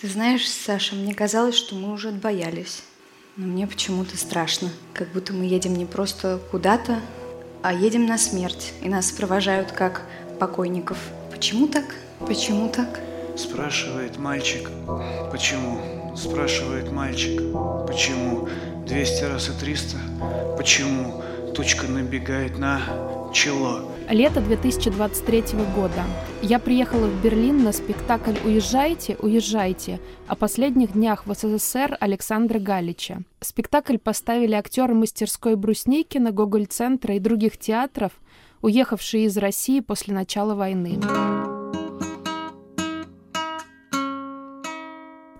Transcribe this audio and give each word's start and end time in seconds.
Ты 0.00 0.08
знаешь, 0.08 0.48
Саша, 0.48 0.94
мне 0.94 1.14
казалось, 1.14 1.54
что 1.54 1.74
мы 1.74 1.92
уже 1.92 2.08
отбоялись. 2.08 2.84
Но 3.36 3.46
мне 3.46 3.66
почему-то 3.66 4.16
страшно. 4.16 4.70
Как 4.94 5.12
будто 5.12 5.34
мы 5.34 5.44
едем 5.44 5.74
не 5.74 5.84
просто 5.84 6.40
куда-то, 6.50 7.00
а 7.62 7.74
едем 7.74 8.06
на 8.06 8.16
смерть. 8.16 8.72
И 8.80 8.88
нас 8.88 9.12
провожают 9.12 9.72
как 9.72 10.06
покойников. 10.38 10.96
Почему 11.30 11.68
так? 11.68 11.84
Почему 12.26 12.70
так? 12.70 12.98
Спрашивает 13.36 14.16
мальчик. 14.16 14.70
Почему? 15.30 16.16
Спрашивает 16.16 16.90
мальчик. 16.90 17.38
Почему? 17.86 18.48
200 18.86 19.24
раз 19.24 19.50
и 19.50 19.52
300. 19.52 19.98
Почему? 20.56 21.22
Тучка 21.54 21.86
набегает 21.88 22.56
на 22.56 22.80
чело. 23.34 23.89
Лето 24.10 24.40
2023 24.40 25.42
года. 25.76 26.02
Я 26.42 26.58
приехала 26.58 27.06
в 27.06 27.22
Берлин 27.22 27.62
на 27.62 27.70
спектакль 27.70 28.34
«Уезжайте, 28.44 29.16
уезжайте» 29.20 30.00
о 30.26 30.34
последних 30.34 30.94
днях 30.94 31.28
в 31.28 31.34
СССР 31.34 31.96
Александра 32.00 32.58
Галича. 32.58 33.20
Спектакль 33.40 33.98
поставили 33.98 34.54
актеры 34.54 34.94
мастерской 34.94 35.54
Брусникина, 35.54 36.32
Гоголь-центра 36.32 37.14
и 37.14 37.20
других 37.20 37.56
театров, 37.56 38.10
уехавшие 38.62 39.26
из 39.26 39.36
России 39.36 39.78
после 39.78 40.12
начала 40.12 40.56
войны. 40.56 40.98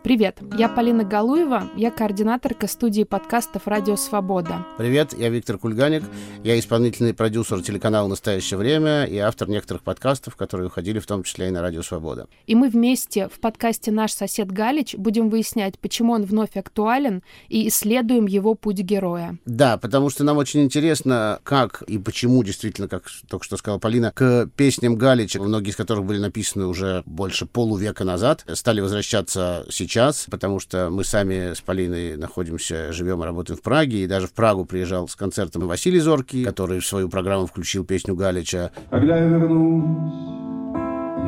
Привет, 0.02 0.38
я 0.56 0.70
Полина 0.70 1.04
Галуева, 1.04 1.68
я 1.77 1.90
координаторка 1.90 2.66
студии 2.66 3.02
подкастов 3.02 3.66
«Радио 3.66 3.96
Свобода». 3.96 4.64
Привет, 4.78 5.12
я 5.12 5.28
Виктор 5.28 5.58
Кульганик, 5.58 6.02
я 6.42 6.58
исполнительный 6.58 7.12
продюсер 7.12 7.60
телеканала 7.60 8.08
«Настоящее 8.08 8.56
время» 8.56 9.05
и 9.05 9.18
автор 9.18 9.50
некоторых 9.50 9.82
подкастов, 9.82 10.36
которые 10.36 10.68
уходили 10.68 11.00
в 11.00 11.06
том 11.06 11.22
числе 11.22 11.48
и 11.48 11.50
на 11.50 11.60
«Радио 11.60 11.82
Свобода». 11.82 12.28
И 12.46 12.55
мы 12.55 12.70
вместе 12.70 13.28
в 13.28 13.41
подкасте 13.41 13.92
«Наш 13.92 14.12
сосед 14.12 14.50
Галич» 14.50 14.94
будем 14.94 15.28
выяснять, 15.28 15.78
почему 15.78 16.14
он 16.14 16.24
вновь 16.24 16.56
актуален, 16.56 17.22
и 17.50 17.69
исследуем 17.69 18.25
его 18.25 18.55
путь 18.55 18.78
героя. 18.78 19.36
Да, 19.44 19.77
потому 19.77 20.08
что 20.08 20.25
нам 20.25 20.38
очень 20.38 20.62
интересно, 20.62 21.41
как 21.42 21.82
и 21.82 21.98
почему 21.98 22.42
действительно, 22.42 22.88
как 22.88 23.05
только 23.28 23.44
что 23.44 23.58
сказала 23.58 23.78
Полина, 23.78 24.12
к 24.12 24.48
песням 24.56 24.97
Галича, 24.97 25.42
многие 25.42 25.70
из 25.70 25.77
которых 25.77 26.06
были 26.06 26.19
написаны 26.19 26.66
уже 26.66 27.03
больше 27.05 27.44
полувека 27.44 28.05
назад, 28.05 28.47
стали 28.55 28.80
возвращаться 28.80 29.66
сейчас 29.69 29.89
сейчас, 29.91 30.27
потому 30.30 30.60
что 30.60 30.88
мы 30.88 31.02
сами 31.02 31.52
с 31.52 31.60
Полиной 31.60 32.16
находимся, 32.16 32.92
живем 32.92 33.22
и 33.22 33.27
работаем 33.27 33.58
в 33.58 33.62
Праге, 33.62 34.05
и 34.05 34.06
даже 34.06 34.28
в 34.28 34.32
Прагу 34.32 34.64
приезжал 34.64 35.08
с 35.08 35.16
концертом 35.16 35.66
Василий 35.66 35.98
Зоркий, 35.98 36.44
который 36.44 36.78
в 36.78 36.86
свою 36.86 37.08
программу 37.08 37.47
включил 37.47 37.84
песню 37.84 38.14
Галича. 38.14 38.70
Когда 38.91 39.16
я 39.19 39.24
вернусь, 39.24 40.12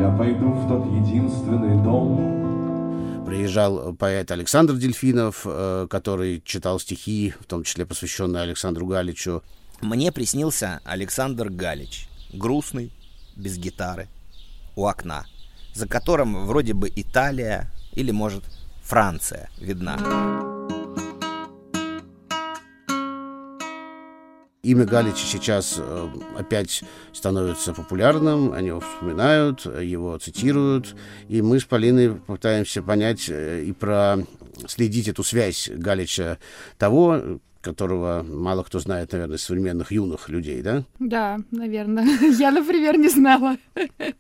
я 0.01 0.15
пойду 0.17 0.53
в 0.53 0.69
тот 0.69 0.87
единственный 0.87 1.83
дом, 1.83 3.25
приезжал 3.27 3.95
поэт 3.95 4.31
Александр 4.31 4.75
Дельфинов, 4.75 5.43
э, 5.45 5.89
который 5.91 6.41
читал 6.45 6.79
стихи, 6.79 7.35
в 7.41 7.47
том 7.47 7.65
числе 7.65 7.85
посвященные 7.85 8.45
Александру 8.45 8.87
Галичу. 8.87 9.43
Мне 9.81 10.13
приснился 10.13 10.81
Александр 10.85 11.49
Галич, 11.51 12.09
грустный, 12.33 12.93
без 13.35 13.59
гитары, 13.59 14.07
у 14.77 14.87
окна, 14.87 15.27
за 15.75 15.89
которым 15.89 16.47
вроде 16.47 16.75
бы 16.75 16.93
Италия 16.95 17.73
или, 17.95 18.11
может, 18.11 18.45
Франция 18.83 19.49
видна. 19.59 19.97
Имя 24.63 24.85
Галича 24.85 25.27
сейчас 25.27 25.75
э, 25.77 26.09
опять 26.39 26.85
становится 27.13 27.75
популярным, 27.75 28.53
они 28.53 28.69
его 28.69 28.79
вспоминают, 28.79 29.65
его 29.65 30.17
цитируют, 30.19 30.95
и 31.29 31.43
мы 31.43 31.59
с 31.59 31.65
Полиной 31.65 32.15
пытаемся 32.15 32.81
понять 32.81 33.29
э, 33.29 33.65
и 33.65 33.73
про 33.73 34.19
следить 34.69 35.09
эту 35.09 35.25
связь 35.25 35.69
Галича 35.69 36.39
того, 36.79 37.41
которого 37.63 38.23
мало 38.29 38.63
кто 38.65 38.79
знает, 38.81 39.13
наверное, 39.13 39.37
из 39.37 39.43
современных 39.43 39.93
юных 39.93 40.29
людей, 40.29 40.61
да? 40.63 40.85
Да, 40.99 41.39
наверное. 41.51 42.05
Я, 42.39 42.51
например, 42.51 42.99
не 42.99 43.09
знала. 43.09 43.57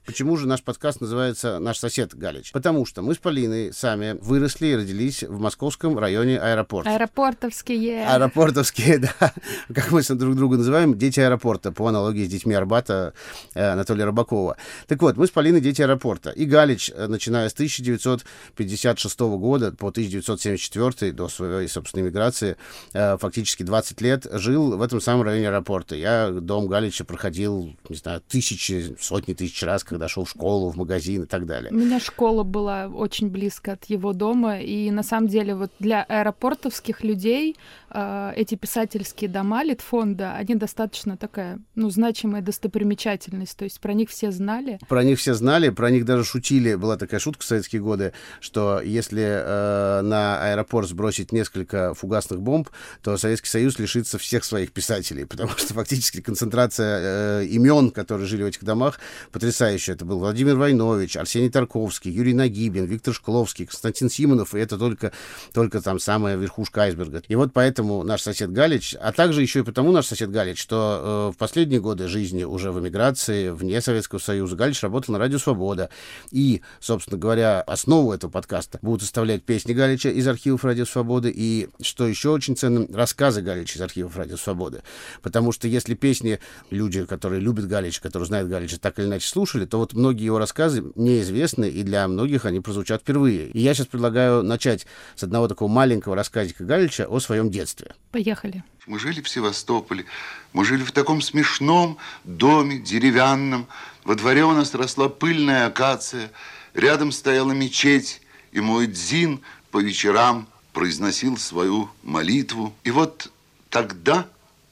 Почему 0.06 0.36
же 0.36 0.46
наш 0.46 0.62
подкаст 0.62 1.00
называется 1.00 1.58
«Наш 1.58 1.78
сосед 1.78 2.14
Галич»? 2.14 2.52
Потому 2.52 2.86
что 2.86 3.02
мы 3.02 3.14
с 3.14 3.18
Полиной 3.18 3.72
сами 3.72 4.16
выросли 4.22 4.68
и 4.68 4.76
родились 4.76 5.22
в 5.22 5.40
московском 5.40 5.98
районе 5.98 6.38
аэропорта. 6.38 6.94
Аэропортовские. 6.94 8.06
Аэропортовские, 8.06 8.98
да. 9.20 9.32
Как 9.74 9.90
мы 9.90 10.02
друг 10.02 10.36
друга 10.36 10.56
называем, 10.56 10.96
дети 10.96 11.20
аэропорта, 11.20 11.72
по 11.72 11.88
аналогии 11.88 12.24
с 12.24 12.28
детьми 12.28 12.54
Арбата 12.54 13.12
э, 13.54 13.72
Анатолия 13.72 14.04
Рыбакова. 14.04 14.56
Так 14.86 15.02
вот, 15.02 15.16
мы 15.16 15.26
с 15.26 15.30
Полиной 15.30 15.60
дети 15.60 15.82
аэропорта. 15.82 16.30
И 16.30 16.44
Галич, 16.44 16.92
э, 16.94 17.06
начиная 17.08 17.48
с 17.48 17.54
1956 17.54 19.20
года 19.20 19.72
по 19.72 19.88
1974 19.88 21.12
до 21.12 21.28
своей, 21.28 21.68
собственной 21.68 22.06
миграции, 22.06 22.56
фактически 22.92 23.31
фактически 23.32 23.62
20 23.62 24.00
лет 24.02 24.26
жил 24.30 24.76
в 24.76 24.82
этом 24.82 25.00
самом 25.00 25.22
районе 25.22 25.48
аэропорта. 25.48 25.96
Я 25.96 26.28
дом 26.28 26.66
Галича 26.66 27.04
проходил, 27.04 27.74
не 27.88 27.96
знаю, 27.96 28.20
тысячи, 28.28 28.94
сотни 29.00 29.32
тысяч 29.32 29.62
раз, 29.62 29.84
когда 29.84 30.06
шел 30.06 30.24
в 30.26 30.30
школу, 30.30 30.70
в 30.70 30.76
магазин 30.76 31.22
и 31.22 31.26
так 31.26 31.46
далее. 31.46 31.70
У 31.72 31.74
меня 31.74 31.98
школа 31.98 32.42
была 32.42 32.88
очень 32.88 33.30
близко 33.30 33.72
от 33.72 33.86
его 33.86 34.12
дома, 34.12 34.60
и 34.60 34.90
на 34.90 35.02
самом 35.02 35.28
деле 35.28 35.54
вот 35.54 35.70
для 35.78 36.02
аэропортовских 36.02 37.02
людей 37.02 37.56
э, 37.88 38.32
эти 38.36 38.54
писательские 38.54 39.30
дома 39.30 39.64
Литфонда, 39.64 40.34
они 40.34 40.54
достаточно 40.54 41.16
такая, 41.16 41.58
ну, 41.74 41.88
значимая 41.88 42.42
достопримечательность, 42.42 43.56
то 43.56 43.64
есть 43.64 43.80
про 43.80 43.94
них 43.94 44.10
все 44.10 44.30
знали. 44.30 44.78
Про 44.88 45.04
них 45.04 45.18
все 45.18 45.32
знали, 45.32 45.70
про 45.70 45.90
них 45.90 46.04
даже 46.04 46.24
шутили. 46.24 46.74
Была 46.74 46.98
такая 46.98 47.18
шутка 47.18 47.42
в 47.42 47.46
советские 47.46 47.80
годы, 47.80 48.12
что 48.40 48.82
если 48.82 49.22
э, 49.22 50.02
на 50.02 50.50
аэропорт 50.50 50.88
сбросить 50.88 51.32
несколько 51.32 51.94
фугасных 51.94 52.42
бомб, 52.42 52.68
то 53.02 53.16
Советский 53.22 53.48
Союз 53.48 53.78
лишится 53.78 54.18
всех 54.18 54.44
своих 54.44 54.72
писателей, 54.72 55.24
потому 55.24 55.50
что 55.56 55.74
фактически 55.74 56.20
концентрация 56.20 57.42
э, 57.42 57.44
имен, 57.46 57.90
которые 57.90 58.26
жили 58.26 58.42
в 58.42 58.46
этих 58.46 58.64
домах, 58.64 58.98
потрясающая. 59.30 59.94
Это 59.94 60.04
был 60.04 60.18
Владимир 60.18 60.56
Войнович, 60.56 61.16
Арсений 61.16 61.50
Тарковский, 61.50 62.10
Юрий 62.10 62.34
Нагибин, 62.34 62.84
Виктор 62.84 63.14
Шкловский, 63.14 63.66
Константин 63.66 64.10
Симонов, 64.10 64.54
и 64.54 64.58
это 64.58 64.76
только, 64.76 65.12
только 65.52 65.80
там 65.80 66.00
самая 66.00 66.36
верхушка 66.36 66.82
айсберга. 66.82 67.22
И 67.28 67.34
вот 67.36 67.52
поэтому 67.52 68.02
наш 68.02 68.22
сосед 68.22 68.52
Галич, 68.52 68.96
а 69.00 69.12
также 69.12 69.40
еще 69.40 69.60
и 69.60 69.62
потому 69.62 69.92
наш 69.92 70.06
сосед 70.06 70.30
Галич, 70.30 70.60
что 70.60 71.30
э, 71.30 71.34
в 71.34 71.38
последние 71.38 71.80
годы 71.80 72.08
жизни 72.08 72.44
уже 72.44 72.72
в 72.72 72.80
эмиграции, 72.80 73.50
вне 73.50 73.80
Советского 73.80 74.18
Союза, 74.18 74.56
Галич 74.56 74.82
работал 74.82 75.12
на 75.12 75.18
Радио 75.18 75.38
Свобода. 75.38 75.90
И, 76.32 76.62
собственно 76.80 77.18
говоря, 77.18 77.60
основу 77.60 78.12
этого 78.12 78.30
подкаста 78.30 78.78
будут 78.82 79.02
составлять 79.02 79.44
песни 79.44 79.72
Галича 79.72 80.10
из 80.10 80.26
архивов 80.26 80.64
Радио 80.64 80.84
Свободы. 80.84 81.32
И, 81.34 81.68
что 81.80 82.06
еще 82.06 82.30
очень 82.30 82.56
ценно, 82.56 82.86
рассказы 83.12 83.42
Галича 83.42 83.78
из 83.78 83.82
архивов 83.82 84.16
Радио 84.16 84.38
Свободы. 84.38 84.82
Потому 85.20 85.52
что 85.52 85.68
если 85.68 85.94
песни 85.94 86.40
люди, 86.70 87.04
которые 87.04 87.42
любят 87.42 87.68
Галича, 87.68 88.00
которые 88.00 88.26
знают 88.26 88.48
Галича, 88.48 88.78
так 88.78 88.98
или 88.98 89.04
иначе 89.04 89.28
слушали, 89.28 89.66
то 89.66 89.76
вот 89.76 89.92
многие 89.92 90.24
его 90.24 90.38
рассказы 90.38 90.82
неизвестны, 90.94 91.68
и 91.68 91.82
для 91.82 92.08
многих 92.08 92.46
они 92.46 92.60
прозвучат 92.60 93.02
впервые. 93.02 93.48
И 93.50 93.60
я 93.60 93.74
сейчас 93.74 93.88
предлагаю 93.88 94.42
начать 94.42 94.86
с 95.14 95.22
одного 95.22 95.46
такого 95.46 95.70
маленького 95.70 96.16
рассказика 96.16 96.64
Галича 96.64 97.06
о 97.06 97.20
своем 97.20 97.50
детстве. 97.50 97.94
Поехали. 98.12 98.64
Мы 98.86 98.98
жили 98.98 99.20
в 99.20 99.28
Севастополе, 99.28 100.06
мы 100.54 100.64
жили 100.64 100.82
в 100.82 100.92
таком 100.92 101.20
смешном 101.20 101.98
доме 102.24 102.78
деревянном. 102.78 103.68
Во 104.04 104.14
дворе 104.14 104.44
у 104.44 104.52
нас 104.52 104.74
росла 104.74 105.10
пыльная 105.10 105.66
акация, 105.66 106.30
рядом 106.72 107.12
стояла 107.12 107.52
мечеть, 107.52 108.22
и 108.52 108.60
мой 108.60 108.86
дзин 108.86 109.42
по 109.70 109.82
вечерам 109.82 110.48
произносил 110.72 111.36
свою 111.36 111.90
молитву. 112.02 112.74
И 112.84 112.90
вот 112.90 113.30
тогда 113.70 114.26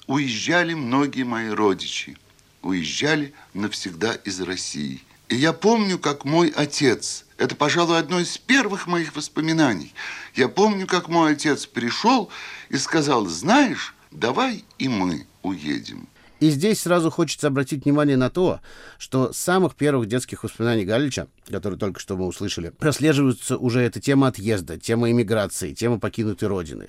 уезжали 0.07 0.75
многие 0.75 1.23
мои 1.25 1.49
родичи. 1.49 2.17
Уезжали 2.63 3.33
навсегда 3.55 4.15
из 4.15 4.41
России. 4.41 5.03
И 5.29 5.37
я 5.37 5.53
помню, 5.53 5.99
как 5.99 6.25
мой 6.25 6.49
отец, 6.49 7.25
это, 7.39 7.55
пожалуй, 7.55 7.99
одно 7.99 8.19
из 8.19 8.37
первых 8.37 8.87
моих 8.87 9.15
воспоминаний, 9.15 9.95
я 10.35 10.49
помню, 10.49 10.87
как 10.87 11.09
мой 11.09 11.33
отец 11.33 11.67
пришел 11.67 12.31
и 12.69 12.77
сказал, 12.77 13.27
знаешь, 13.27 13.95
давай 14.11 14.65
и 14.79 14.89
мы 14.89 15.27
уедем. 15.43 16.09
И 16.41 16.49
здесь 16.49 16.81
сразу 16.81 17.11
хочется 17.11 17.49
обратить 17.49 17.85
внимание 17.85 18.17
на 18.17 18.31
то, 18.31 18.61
что 18.99 19.33
с 19.33 19.37
самых 19.37 19.77
первых 19.77 20.09
детских 20.09 20.43
воспоминаний 20.43 20.87
Галича, 20.87 21.29
которые 21.49 21.79
только 21.79 22.01
что 22.01 22.17
мы 22.17 22.27
услышали, 22.27 22.71
прослеживается 22.71 23.59
уже 23.59 23.81
эта 23.83 24.01
тема 24.01 24.29
отъезда, 24.29 24.79
тема 24.79 25.11
иммиграции, 25.11 25.75
тема 25.75 26.01
покинутой 26.01 26.49
родины. 26.49 26.89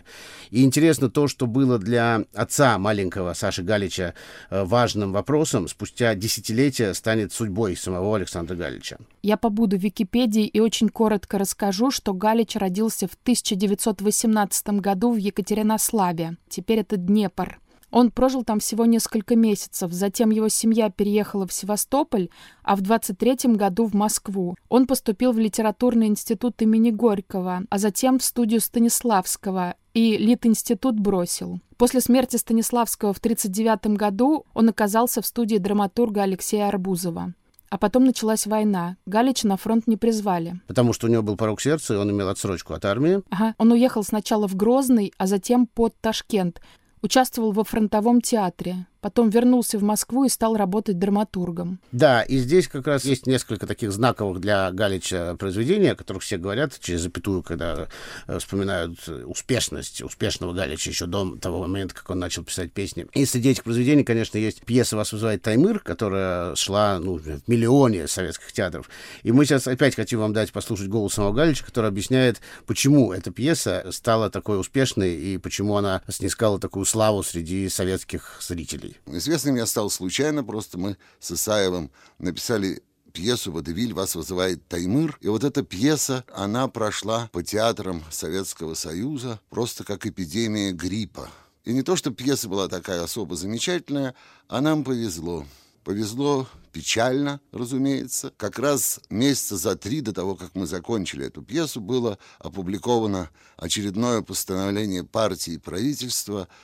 И 0.51 0.63
интересно 0.63 1.09
то, 1.09 1.27
что 1.27 1.47
было 1.47 1.77
для 1.77 2.23
отца 2.33 2.77
маленького 2.77 3.33
Саши 3.33 3.61
Галича 3.61 4.13
э, 4.49 4.63
важным 4.63 5.11
вопросом, 5.11 5.67
спустя 5.67 6.15
десятилетия 6.15 6.93
станет 6.93 7.33
судьбой 7.33 7.75
самого 7.75 8.15
Александра 8.15 8.55
Галича. 8.55 8.97
Я 9.21 9.35
побуду 9.35 9.77
в 9.77 9.81
Википедии 9.81 10.45
и 10.45 10.61
очень 10.61 10.87
коротко 10.87 11.37
расскажу, 11.37 11.91
что 11.91 12.13
Галич 12.13 12.55
родился 12.55 13.07
в 13.07 13.15
1918 13.23 14.67
году 14.79 15.11
в 15.11 15.17
Екатеринославе. 15.17 16.37
Теперь 16.47 16.79
это 16.79 16.95
Днепр. 16.95 17.59
Он 17.91 18.09
прожил 18.09 18.43
там 18.43 18.59
всего 18.59 18.85
несколько 18.85 19.35
месяцев, 19.35 19.91
затем 19.91 20.29
его 20.29 20.49
семья 20.49 20.89
переехала 20.89 21.45
в 21.45 21.53
Севастополь, 21.53 22.29
а 22.63 22.75
в 22.75 22.81
23 22.81 23.53
году 23.55 23.85
в 23.85 23.93
Москву. 23.93 24.55
Он 24.69 24.87
поступил 24.87 25.33
в 25.33 25.39
литературный 25.39 26.07
институт 26.07 26.61
имени 26.61 26.91
Горького, 26.91 27.63
а 27.69 27.77
затем 27.77 28.19
в 28.19 28.23
студию 28.23 28.61
Станиславского, 28.61 29.75
и 29.93 30.17
Лит-институт 30.17 30.99
бросил. 30.99 31.59
После 31.77 31.99
смерти 31.99 32.37
Станиславского 32.37 33.13
в 33.13 33.17
1939 33.17 33.97
году 33.97 34.45
он 34.53 34.69
оказался 34.69 35.21
в 35.21 35.25
студии 35.25 35.57
драматурга 35.57 36.23
Алексея 36.23 36.67
Арбузова. 36.67 37.33
А 37.71 37.77
потом 37.77 38.03
началась 38.03 38.45
война. 38.47 38.97
Галича 39.05 39.47
на 39.47 39.55
фронт 39.55 39.87
не 39.87 39.95
призвали. 39.95 40.59
Потому 40.67 40.91
что 40.91 41.07
у 41.07 41.09
него 41.09 41.23
был 41.23 41.37
порог 41.37 41.61
сердца, 41.61 41.93
и 41.93 41.97
он 41.97 42.11
имел 42.11 42.27
отсрочку 42.27 42.73
от 42.73 42.83
армии. 42.83 43.21
Ага. 43.29 43.55
Он 43.57 43.71
уехал 43.71 44.03
сначала 44.03 44.45
в 44.47 44.55
Грозный, 44.55 45.13
а 45.17 45.25
затем 45.25 45.67
под 45.67 45.95
Ташкент. 46.01 46.61
Участвовал 47.01 47.51
во 47.51 47.63
фронтовом 47.63 48.21
театре. 48.21 48.85
Потом 49.01 49.29
вернулся 49.29 49.79
в 49.79 49.83
Москву 49.83 50.25
и 50.25 50.29
стал 50.29 50.55
работать 50.55 50.99
драматургом. 50.99 51.79
Да, 51.91 52.21
и 52.21 52.37
здесь 52.37 52.67
как 52.67 52.85
раз 52.85 53.03
есть 53.03 53.25
несколько 53.25 53.65
таких 53.65 53.91
знаковых 53.91 54.39
для 54.39 54.71
Галича 54.71 55.35
произведений, 55.37 55.87
о 55.87 55.95
которых 55.95 56.21
все 56.21 56.37
говорят 56.37 56.79
через 56.79 57.01
запятую, 57.01 57.41
когда 57.41 57.87
э, 58.27 58.37
вспоминают 58.37 58.99
успешность 59.25 60.03
успешного 60.03 60.53
Галича 60.53 60.91
еще 60.91 61.07
до 61.07 61.35
того 61.37 61.61
момента, 61.61 61.95
как 61.95 62.09
он 62.11 62.19
начал 62.19 62.43
писать 62.43 62.71
песни. 62.71 63.07
И 63.13 63.25
среди 63.25 63.49
этих 63.49 63.63
произведений, 63.63 64.03
конечно, 64.03 64.37
есть 64.37 64.63
пьеса 64.63 64.95
«Вас 64.95 65.11
вызывает 65.11 65.41
Таймыр», 65.41 65.79
которая 65.79 66.55
шла 66.55 66.99
ну, 66.99 67.17
в 67.17 67.41
миллионе 67.47 68.07
советских 68.07 68.53
театров. 68.53 68.87
И 69.23 69.31
мы 69.31 69.45
сейчас 69.45 69.67
опять 69.67 69.95
хотим 69.95 70.19
вам 70.19 70.33
дать 70.33 70.51
послушать 70.51 70.89
голос 70.89 71.13
самого 71.13 71.33
Галича, 71.33 71.65
который 71.65 71.87
объясняет, 71.87 72.39
почему 72.67 73.13
эта 73.13 73.31
пьеса 73.31 73.87
стала 73.89 74.29
такой 74.29 74.59
успешной 74.59 75.15
и 75.15 75.37
почему 75.39 75.75
она 75.77 76.03
снискала 76.07 76.59
такую 76.59 76.85
славу 76.85 77.23
среди 77.23 77.67
советских 77.67 78.37
зрителей. 78.41 78.90
Известным 79.05 79.55
я 79.55 79.65
стал 79.65 79.89
случайно, 79.89 80.43
просто 80.43 80.77
мы 80.77 80.97
с 81.19 81.31
Исаевым 81.31 81.91
написали 82.19 82.83
пьесу 83.11 83.51
«Водевиль 83.51 83.93
вас 83.93 84.15
вызывает 84.15 84.67
Таймыр». 84.67 85.17
И 85.21 85.27
вот 85.27 85.43
эта 85.43 85.63
пьеса, 85.63 86.23
она 86.33 86.67
прошла 86.67 87.29
по 87.31 87.43
театрам 87.43 88.03
Советского 88.09 88.73
Союза 88.73 89.39
просто 89.49 89.83
как 89.83 90.05
эпидемия 90.05 90.71
гриппа. 90.71 91.29
И 91.63 91.73
не 91.73 91.83
то, 91.83 91.95
что 91.95 92.11
пьеса 92.11 92.49
была 92.49 92.67
такая 92.67 93.03
особо 93.03 93.35
замечательная, 93.35 94.15
а 94.47 94.61
нам 94.61 94.83
повезло. 94.83 95.45
Повезло 95.83 96.47
печально, 96.71 97.41
разумеется. 97.51 98.33
Как 98.37 98.59
раз 98.59 98.99
месяца 99.09 99.57
за 99.57 99.75
три 99.75 100.01
до 100.01 100.13
того, 100.13 100.35
как 100.35 100.55
мы 100.55 100.65
закончили 100.65 101.25
эту 101.25 101.41
пьесу, 101.41 101.81
было 101.81 102.17
опубликовано 102.39 103.29
очередное 103.57 104.21
постановление 104.21 105.03
партии 105.03 105.53
и 105.53 105.59
правительства– 105.59 106.47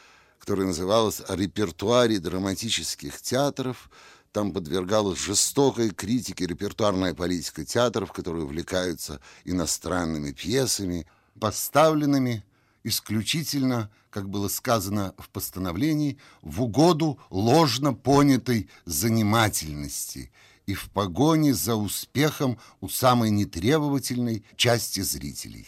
которая 0.48 0.68
называлась 0.68 1.22
«О 1.28 1.36
репертуаре 1.36 2.20
драматических 2.20 3.22
театров». 3.22 3.90
Там 4.32 4.54
подвергалась 4.54 5.20
жестокой 5.20 5.90
критике 5.90 6.48
репертуарная 6.48 7.14
политика 7.14 7.66
театров, 7.66 8.14
которые 8.14 8.46
увлекаются 8.46 9.20
иностранными 9.44 10.32
пьесами, 10.32 11.06
поставленными 11.38 12.46
исключительно, 12.86 13.92
как 14.10 14.30
было 14.30 14.48
сказано 14.48 15.14
в 15.18 15.28
постановлении, 15.32 16.18
в 16.42 16.62
угоду 16.62 17.20
ложно 17.30 17.94
понятой 17.94 18.70
занимательности 18.86 20.32
и 20.66 20.76
в 20.76 20.90
погоне 20.92 21.54
за 21.54 21.76
успехом 21.76 22.58
у 22.80 22.88
самой 22.88 23.32
нетребовательной 23.32 24.46
части 24.56 25.02
зрителей. 25.02 25.68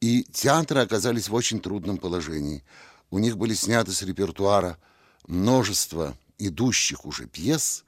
И 0.00 0.24
театры 0.24 0.80
оказались 0.80 1.28
в 1.28 1.34
очень 1.34 1.60
трудном 1.60 1.98
положении– 1.98 2.64
у 3.12 3.18
них 3.18 3.36
были 3.36 3.54
сняты 3.54 3.92
с 3.92 4.02
репертуара 4.02 4.78
множество 5.28 6.16
идущих 6.38 7.04
уже 7.04 7.26
пьес. 7.26 7.84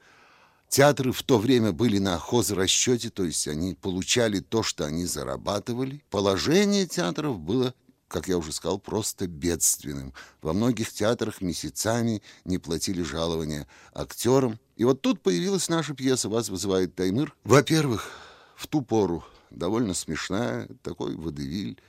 Театры 0.69 1.11
в 1.11 1.23
то 1.23 1.39
время 1.39 1.71
были 1.71 1.97
на 1.97 2.17
хозрасчете, 2.19 3.09
то 3.09 3.23
есть 3.23 3.47
они 3.47 3.73
получали 3.73 4.39
то, 4.39 4.61
что 4.61 4.85
они 4.85 5.05
зарабатывали. 5.05 6.03
Положение 6.09 6.85
театров 6.85 7.39
было 7.39 7.73
как 8.07 8.27
я 8.27 8.37
уже 8.37 8.53
сказал, 8.53 8.77
просто 8.77 9.27
бедственным. 9.27 10.13
Во 10.41 10.53
многих 10.53 10.93
театрах 10.93 11.41
месяцами 11.41 12.21
не 12.45 12.59
платили 12.59 13.01
жалования 13.01 13.67
актерам. 13.93 14.59
И 14.77 14.85
вот 14.85 15.01
тут 15.01 15.21
появилась 15.21 15.69
наша 15.69 15.95
пьеса 15.95 16.29
«Вас 16.29 16.49
вызывает 16.49 16.95
Таймыр». 16.95 17.35
Во-первых, 17.43 18.11
в 18.55 18.67
ту 18.67 18.83
пору 18.83 19.25
довольно 19.49 19.95
смешная, 19.95 20.69
такой 20.83 21.15
водевиль, 21.15 21.81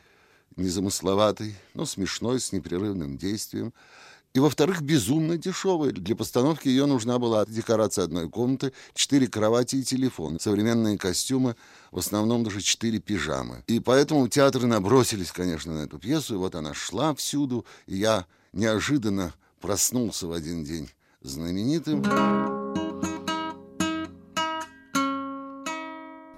незамысловатый, 0.56 1.54
но 1.74 1.86
смешной, 1.86 2.40
с 2.40 2.52
непрерывным 2.52 3.16
действием. 3.16 3.72
И, 4.34 4.38
во-вторых, 4.38 4.82
безумно 4.82 5.38
дешевая. 5.38 5.92
Для 5.92 6.14
постановки 6.14 6.68
ее 6.68 6.84
нужна 6.84 7.18
была 7.18 7.46
декорация 7.46 8.04
одной 8.04 8.28
комнаты, 8.28 8.72
четыре 8.92 9.28
кровати 9.28 9.76
и 9.76 9.82
телефон. 9.82 10.38
Современные 10.38 10.98
костюмы, 10.98 11.56
в 11.90 11.98
основном 11.98 12.44
даже 12.44 12.60
четыре 12.60 12.98
пижамы. 12.98 13.64
И 13.66 13.80
поэтому 13.80 14.28
театры 14.28 14.66
набросились, 14.66 15.32
конечно, 15.32 15.72
на 15.72 15.84
эту 15.84 15.98
пьесу. 15.98 16.34
И 16.34 16.38
вот 16.38 16.54
она 16.54 16.74
шла 16.74 17.14
всюду, 17.14 17.64
и 17.86 17.96
я 17.96 18.26
неожиданно 18.52 19.32
проснулся 19.60 20.26
в 20.26 20.32
один 20.32 20.64
день 20.64 20.90
знаменитым. 21.22 22.55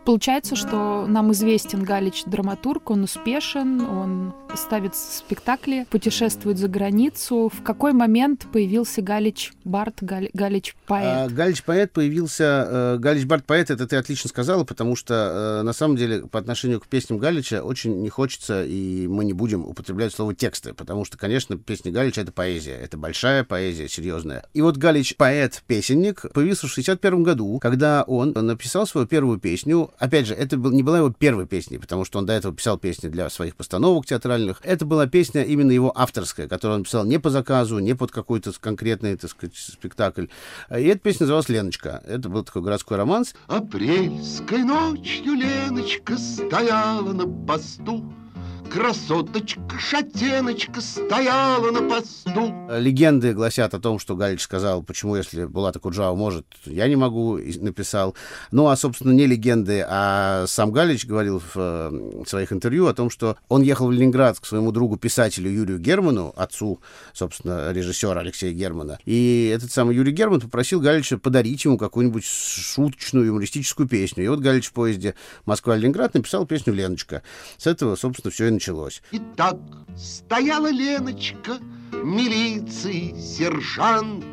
Получается, 0.08 0.56
что 0.56 1.04
нам 1.06 1.32
известен 1.32 1.82
Галич 1.82 2.24
драматург, 2.24 2.88
он 2.88 3.02
успешен, 3.02 3.82
он 3.82 4.32
ставит 4.54 4.96
спектакли, 4.96 5.86
путешествует 5.90 6.56
за 6.56 6.66
границу. 6.66 7.52
В 7.54 7.62
какой 7.62 7.92
момент 7.92 8.46
появился 8.50 9.02
Галич 9.02 9.52
Барт, 9.64 9.96
Гал, 10.00 10.22
Галич 10.32 10.74
поэт? 10.86 11.04
А, 11.06 11.28
Галич 11.28 11.62
поэт 11.62 11.92
появился... 11.92 12.66
Э, 12.70 12.96
Галич 12.98 13.26
Барт 13.26 13.44
поэт, 13.44 13.70
это 13.70 13.86
ты 13.86 13.96
отлично 13.96 14.30
сказала, 14.30 14.64
потому 14.64 14.96
что 14.96 15.60
э, 15.60 15.62
на 15.62 15.74
самом 15.74 15.96
деле 15.96 16.22
по 16.22 16.38
отношению 16.38 16.80
к 16.80 16.86
песням 16.86 17.18
Галича 17.18 17.62
очень 17.62 18.00
не 18.00 18.08
хочется, 18.08 18.64
и 18.64 19.06
мы 19.08 19.26
не 19.26 19.34
будем 19.34 19.66
употреблять 19.66 20.14
слово 20.14 20.34
тексты, 20.34 20.72
потому 20.72 21.04
что, 21.04 21.18
конечно, 21.18 21.58
песни 21.58 21.90
Галича— 21.90 22.20
это 22.22 22.32
поэзия, 22.32 22.76
это 22.76 22.96
большая 22.96 23.44
поэзия, 23.44 23.90
серьезная. 23.90 24.46
И 24.54 24.62
вот 24.62 24.78
Галич 24.78 25.16
поэт-песенник 25.16 26.32
появился 26.32 26.66
в 26.66 26.70
61 26.70 27.24
году, 27.24 27.58
когда 27.58 28.04
он 28.04 28.32
написал 28.32 28.86
свою 28.86 29.06
первую 29.06 29.38
песню 29.38 29.90
опять 29.98 30.26
же, 30.26 30.34
это 30.34 30.56
был, 30.56 30.70
не 30.70 30.82
была 30.82 30.98
его 30.98 31.10
первой 31.10 31.46
песней, 31.46 31.78
потому 31.78 32.04
что 32.04 32.18
он 32.18 32.26
до 32.26 32.32
этого 32.32 32.54
писал 32.54 32.78
песни 32.78 33.08
для 33.08 33.28
своих 33.30 33.56
постановок 33.56 34.06
театральных. 34.06 34.60
Это 34.62 34.84
была 34.84 35.06
песня 35.06 35.42
именно 35.42 35.70
его 35.70 35.92
авторская, 35.94 36.48
которую 36.48 36.78
он 36.78 36.84
писал 36.84 37.04
не 37.04 37.18
по 37.18 37.30
заказу, 37.30 37.78
не 37.78 37.94
под 37.94 38.10
какой-то 38.10 38.52
конкретный, 38.58 39.16
так 39.16 39.30
сказать, 39.30 39.56
спектакль. 39.56 40.26
И 40.70 40.82
эта 40.84 41.00
песня 41.00 41.24
называлась 41.24 41.48
«Леночка». 41.48 42.02
Это 42.06 42.28
был 42.28 42.44
такой 42.44 42.62
городской 42.62 42.96
романс. 42.96 43.34
Апрельской 43.46 44.62
ночью 44.62 45.34
Леночка 45.34 46.16
стояла 46.16 47.12
на 47.12 47.26
посту, 47.46 48.12
Красоточка, 48.70 49.78
шатеночка 49.78 50.82
стояла 50.82 51.70
на 51.70 51.88
посту. 51.88 52.52
Легенды 52.70 53.32
гласят 53.32 53.72
о 53.72 53.80
том, 53.80 53.98
что 53.98 54.14
Галич 54.14 54.42
сказал, 54.42 54.82
почему, 54.82 55.16
если 55.16 55.46
Булата 55.46 55.78
Куджава 55.78 56.14
может, 56.14 56.44
я 56.66 56.86
не 56.86 56.96
могу, 56.96 57.38
написал. 57.38 58.14
Ну, 58.50 58.68
а, 58.68 58.76
собственно, 58.76 59.12
не 59.12 59.26
легенды, 59.26 59.84
а 59.88 60.44
сам 60.46 60.70
Галич 60.70 61.06
говорил 61.06 61.40
в, 61.40 61.54
в 61.54 62.26
своих 62.26 62.52
интервью 62.52 62.88
о 62.88 62.94
том, 62.94 63.08
что 63.08 63.38
он 63.48 63.62
ехал 63.62 63.86
в 63.86 63.92
Ленинград 63.92 64.38
к 64.38 64.44
своему 64.44 64.70
другу-писателю 64.70 65.50
Юрию 65.50 65.78
Герману, 65.78 66.34
отцу, 66.36 66.80
собственно, 67.14 67.72
режиссера 67.72 68.20
Алексея 68.20 68.52
Германа. 68.52 68.98
И 69.06 69.50
этот 69.54 69.72
самый 69.72 69.96
Юрий 69.96 70.12
Герман 70.12 70.40
попросил 70.40 70.80
Галича 70.80 71.16
подарить 71.16 71.64
ему 71.64 71.78
какую-нибудь 71.78 72.24
шуточную 72.24 73.26
юмористическую 73.26 73.88
песню. 73.88 74.24
И 74.24 74.28
вот 74.28 74.40
Галич 74.40 74.66
в 74.66 74.72
поезде 74.72 75.14
Москва-Ленинград 75.46 76.12
написал 76.12 76.44
песню 76.46 76.74
«Леночка». 76.74 77.22
С 77.56 77.66
этого, 77.66 77.96
собственно, 77.96 78.30
все 78.30 78.46
и 78.46 78.57
началось. 78.58 79.02
Итак, 79.12 79.56
стояла 79.96 80.70
Леночка, 80.70 81.58
милиции 81.92 83.14
сержант, 83.16 84.24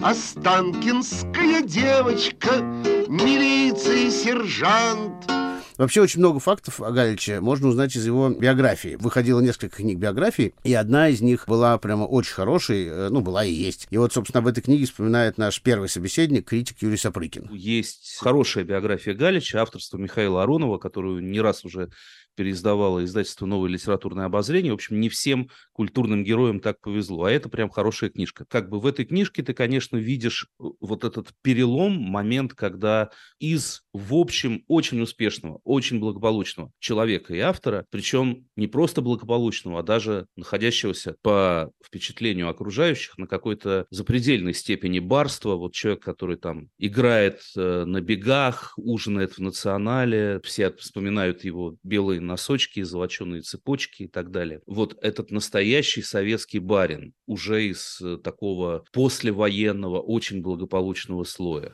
Останкинская 0.00 1.62
девочка, 1.62 2.60
милиции 3.08 4.10
сержант. 4.10 5.30
Вообще 5.78 6.02
очень 6.02 6.18
много 6.18 6.40
фактов 6.40 6.80
о 6.80 6.90
Галиче 6.90 7.38
можно 7.38 7.68
узнать 7.68 7.94
из 7.94 8.04
его 8.04 8.30
биографии. 8.30 8.96
Выходило 8.96 9.40
несколько 9.40 9.76
книг 9.76 9.98
биографии, 9.98 10.52
и 10.64 10.74
одна 10.74 11.08
из 11.08 11.20
них 11.20 11.44
была 11.46 11.78
прямо 11.78 12.02
очень 12.02 12.34
хорошей, 12.34 12.86
э, 12.88 13.08
ну, 13.10 13.20
была 13.20 13.44
и 13.44 13.52
есть. 13.52 13.86
И 13.90 13.96
вот, 13.96 14.12
собственно, 14.12 14.42
в 14.42 14.48
этой 14.48 14.60
книге 14.60 14.86
вспоминает 14.86 15.38
наш 15.38 15.62
первый 15.62 15.88
собеседник, 15.88 16.48
критик 16.48 16.82
Юрий 16.82 16.96
Сапрыкин. 16.96 17.48
Есть 17.52 18.18
хорошая 18.18 18.64
биография 18.64 19.14
Галича, 19.14 19.62
авторство 19.62 19.98
Михаила 19.98 20.42
Аронова, 20.42 20.78
которую 20.78 21.22
не 21.22 21.40
раз 21.40 21.64
уже 21.64 21.90
переиздавало 22.38 23.04
издательство 23.04 23.46
«Новое 23.46 23.68
литературное 23.68 24.26
обозрение». 24.26 24.70
В 24.70 24.76
общем, 24.76 25.00
не 25.00 25.08
всем 25.08 25.50
культурным 25.72 26.22
героям 26.22 26.60
так 26.60 26.80
повезло, 26.80 27.24
а 27.24 27.32
это 27.32 27.48
прям 27.48 27.68
хорошая 27.68 28.10
книжка. 28.10 28.44
Как 28.48 28.68
бы 28.68 28.78
в 28.78 28.86
этой 28.86 29.04
книжке 29.04 29.42
ты, 29.42 29.54
конечно, 29.54 29.96
видишь 29.96 30.46
э, 30.60 30.64
вот 30.78 31.02
этот 31.02 31.30
перелом, 31.42 31.94
момент, 31.94 32.54
когда 32.54 33.10
из, 33.40 33.82
в 33.92 34.14
общем, 34.14 34.62
очень 34.68 35.00
успешного, 35.00 35.60
очень 35.64 35.98
благополучного 35.98 36.70
человека 36.78 37.34
и 37.34 37.40
автора, 37.40 37.86
причем 37.90 38.46
не 38.54 38.68
просто 38.68 39.02
благополучного, 39.02 39.80
а 39.80 39.82
даже 39.82 40.26
находящегося 40.36 41.16
по 41.22 41.72
впечатлению 41.84 42.50
окружающих 42.50 43.18
на 43.18 43.26
какой-то 43.26 43.86
запредельной 43.90 44.54
степени 44.54 45.00
барства, 45.00 45.56
вот 45.56 45.72
человек, 45.72 46.04
который 46.04 46.36
там 46.36 46.68
играет 46.78 47.40
э, 47.56 47.84
на 47.84 48.00
бегах, 48.00 48.74
ужинает 48.76 49.32
в 49.32 49.40
национале, 49.40 50.40
все 50.44 50.70
вспоминают 50.70 51.42
его 51.42 51.76
белые 51.82 52.20
носочки, 52.28 52.82
золоченые 52.82 53.42
цепочки 53.42 54.04
и 54.04 54.08
так 54.08 54.30
далее. 54.30 54.60
Вот 54.66 54.96
этот 55.02 55.32
настоящий 55.32 56.02
советский 56.02 56.60
барин, 56.60 57.14
уже 57.26 57.66
из 57.66 58.00
э, 58.00 58.18
такого 58.22 58.84
послевоенного, 58.92 60.00
очень 60.00 60.40
благополучного 60.42 61.24
слоя. 61.24 61.72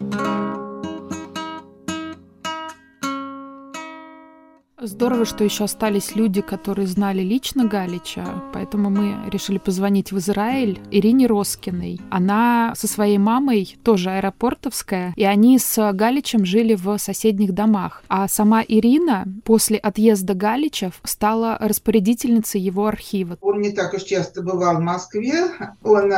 Здорово, 4.87 5.25
что 5.25 5.45
еще 5.45 5.65
остались 5.65 6.15
люди, 6.15 6.43
которые 6.43 6.87
знали 6.87 7.23
лично 7.23 7.65
Галича, 7.65 8.43
поэтому 8.53 8.91
мы 8.91 9.17
решили 9.31 9.57
позвонить 9.57 10.13
в 10.13 10.19
Израиль 10.19 10.79
Ирине 10.91 11.27
Роскиной. 11.27 12.03
Она 12.11 12.75
со 12.77 12.87
своей 12.87 13.17
мамой, 13.17 13.79
тоже 13.83 14.11
аэропортовская, 14.11 15.15
и 15.17 15.25
они 15.25 15.59
с 15.59 15.93
Галичем 15.93 16.45
жили 16.45 16.75
в 16.75 16.99
соседних 16.99 17.53
домах. 17.53 18.05
А 18.09 18.29
сама 18.29 18.63
Ирина 18.63 19.25
после 19.45 19.79
отъезда 19.79 20.35
Галича 20.35 20.93
стала 21.03 21.57
распорядительницей 21.61 22.61
его 22.61 22.87
архива. 22.87 23.39
Он 23.41 23.63
не 23.63 23.73
так 23.73 23.95
уж 23.95 24.03
часто 24.03 24.43
бывал 24.43 24.77
в 24.77 24.81
Москве, 24.81 25.47
он 25.83 26.13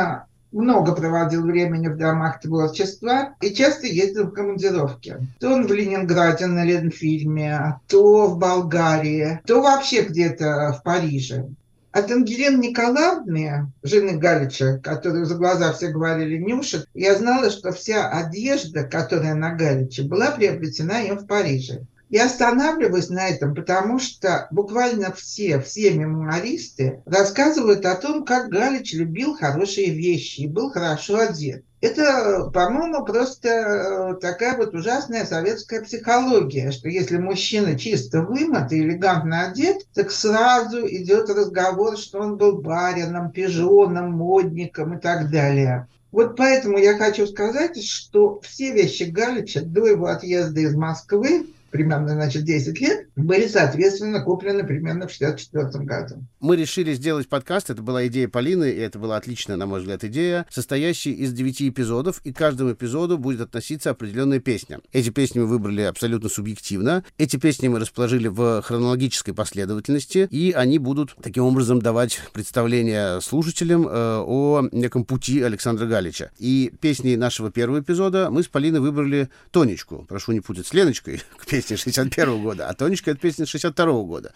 много 0.57 0.93
проводил 0.93 1.43
времени 1.43 1.87
в 1.87 1.97
домах 1.97 2.41
творчества 2.41 3.35
и 3.41 3.53
часто 3.53 3.87
ездил 3.87 4.27
в 4.27 4.33
командировки. 4.33 5.17
То 5.39 5.53
он 5.53 5.67
в 5.67 5.71
Ленинграде 5.71 6.47
на 6.47 6.65
Ленфильме, 6.65 7.79
то 7.87 8.27
в 8.27 8.37
Болгарии, 8.37 9.39
то 9.45 9.61
вообще 9.61 10.03
где-то 10.03 10.77
в 10.79 10.83
Париже. 10.83 11.45
От 11.91 12.11
Ангелины 12.11 12.67
Николаевны, 12.67 13.71
жены 13.81 14.17
Галича, 14.17 14.79
которую 14.83 15.25
за 15.25 15.35
глаза 15.35 15.73
все 15.73 15.87
говорили 15.87 16.37
Нюша, 16.37 16.85
я 16.93 17.15
знала, 17.15 17.49
что 17.49 17.71
вся 17.71 18.09
одежда, 18.09 18.83
которая 18.83 19.33
на 19.33 19.55
Галиче, 19.55 20.03
была 20.03 20.31
приобретена 20.31 21.01
им 21.01 21.17
в 21.17 21.25
Париже. 21.25 21.85
Я 22.09 22.25
останавливаюсь 22.25 23.09
на 23.09 23.27
этом, 23.27 23.53
потому 23.53 23.99
что 23.99 24.47
буквально 24.51 25.11
все, 25.11 25.59
все 25.59 25.91
мемуаристы 25.91 27.01
рассказывают 27.05 27.85
о 27.85 27.95
том, 27.95 28.23
как 28.23 28.49
Галич 28.49 28.93
любил 28.93 29.35
хорошие 29.35 29.89
вещи 29.91 30.41
и 30.41 30.47
был 30.47 30.71
хорошо 30.71 31.19
одет. 31.19 31.63
Это, 31.79 32.49
по-моему, 32.53 33.05
просто 33.05 33.49
э, 33.49 34.13
такая 34.19 34.57
вот 34.57 34.73
ужасная 34.73 35.25
советская 35.25 35.83
психология, 35.83 36.71
что 36.71 36.89
если 36.89 37.17
мужчина 37.17 37.77
чисто 37.77 38.23
вымот 38.23 38.71
и 38.71 38.79
элегантно 38.79 39.49
одет, 39.49 39.85
так 39.93 40.09
сразу 40.09 40.87
идет 40.87 41.29
разговор, 41.29 41.97
что 41.97 42.19
он 42.19 42.37
был 42.37 42.61
барином, 42.61 43.31
пижоном, 43.31 44.13
модником 44.13 44.97
и 44.97 45.01
так 45.01 45.29
далее. 45.29 45.87
Вот 46.11 46.35
поэтому 46.35 46.79
я 46.79 46.97
хочу 46.97 47.27
сказать, 47.27 47.83
что 47.83 48.39
все 48.41 48.71
вещи 48.71 49.03
Галича 49.03 49.61
до 49.61 49.85
его 49.85 50.07
отъезда 50.07 50.61
из 50.61 50.73
Москвы 50.73 51.47
примерно, 51.69 52.09
значит, 52.09 52.43
10 52.43 52.79
лет, 52.81 53.07
были, 53.15 53.47
соответственно, 53.47 54.21
куплены 54.21 54.63
примерно 54.65 55.07
в 55.07 55.11
64 55.11 55.85
году. 55.85 56.23
Мы 56.39 56.55
решили 56.55 56.93
сделать 56.93 57.27
подкаст, 57.27 57.69
это 57.69 57.81
была 57.81 58.07
идея 58.07 58.27
Полины, 58.27 58.69
и 58.69 58.77
это 58.77 58.99
была 58.99 59.17
отличная, 59.17 59.57
на 59.57 59.65
мой 59.65 59.79
взгляд, 59.79 60.03
идея, 60.03 60.45
состоящая 60.49 61.11
из 61.11 61.33
9 61.33 61.63
эпизодов, 61.63 62.21
и 62.23 62.33
к 62.33 62.37
каждому 62.37 62.73
эпизоду 62.73 63.17
будет 63.17 63.41
относиться 63.41 63.89
определенная 63.89 64.39
песня. 64.39 64.79
Эти 64.91 65.09
песни 65.09 65.39
мы 65.39 65.47
выбрали 65.47 65.81
абсолютно 65.81 66.29
субъективно. 66.29 67.03
Эти 67.17 67.37
песни 67.37 67.67
мы 67.67 67.79
расположили 67.79 68.27
в 68.27 68.61
хронологической 68.61 69.33
последовательности, 69.33 70.27
и 70.31 70.51
они 70.51 70.79
будут 70.79 71.15
таким 71.21 71.43
образом 71.43 71.81
давать 71.81 72.19
представление 72.33 73.21
слушателям 73.21 73.87
э, 73.87 73.91
о 73.91 74.67
неком 74.71 75.03
пути 75.03 75.41
Александра 75.41 75.85
Галича. 75.85 76.31
И 76.37 76.71
песни 76.81 77.15
нашего 77.15 77.51
первого 77.51 77.79
эпизода 77.79 78.29
мы 78.29 78.43
с 78.43 78.47
Полиной 78.47 78.79
выбрали 78.79 79.29
Тонечку. 79.51 80.05
Прошу 80.07 80.31
не 80.31 80.41
путать 80.41 80.67
с 80.67 80.73
Леночкой 80.73 81.21
к 81.37 81.45
песни 81.57 81.75
61 81.75 82.43
года, 82.43 82.67
а 82.67 82.73
Тонечка— 82.75 83.11
это 83.11 83.19
песня 83.19 83.47
62 83.47 84.03
года. 84.03 84.31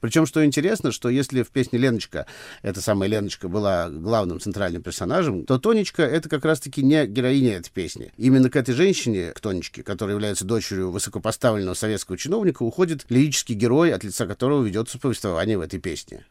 Причем, 0.00 0.26
что 0.26 0.44
интересно, 0.44 0.90
что 0.90 1.08
если 1.08 1.42
в 1.42 1.50
песне 1.50 1.78
«Леночка» 1.78 2.26
эта 2.62 2.80
самая 2.80 3.08
Леночка 3.08 3.48
была 3.48 3.88
главным 3.88 4.40
центральным 4.40 4.82
персонажем, 4.82 5.44
то 5.44 5.58
Тонечка— 5.58 6.02
это 6.04 6.28
как 6.28 6.44
раз-таки 6.44 6.82
не 6.82 7.06
героиня 7.06 7.58
этой 7.58 7.70
песни. 7.70 8.12
Именно 8.16 8.50
к 8.50 8.56
этой 8.56 8.74
женщине, 8.74 9.30
к 9.32 9.38
Тонечке, 9.38 9.84
которая 9.84 10.16
является 10.16 10.44
дочерью 10.44 10.90
высокопоставленного 10.90 11.74
советского 11.74 12.18
чиновника, 12.18 12.64
уходит 12.64 13.06
лирический 13.08 13.54
герой, 13.54 13.92
от 13.94 14.02
лица 14.02 14.26
которого 14.26 14.64
ведется 14.64 14.98
повествование 14.98 15.56
в 15.56 15.60
этой 15.60 15.78
песне. 15.78 16.24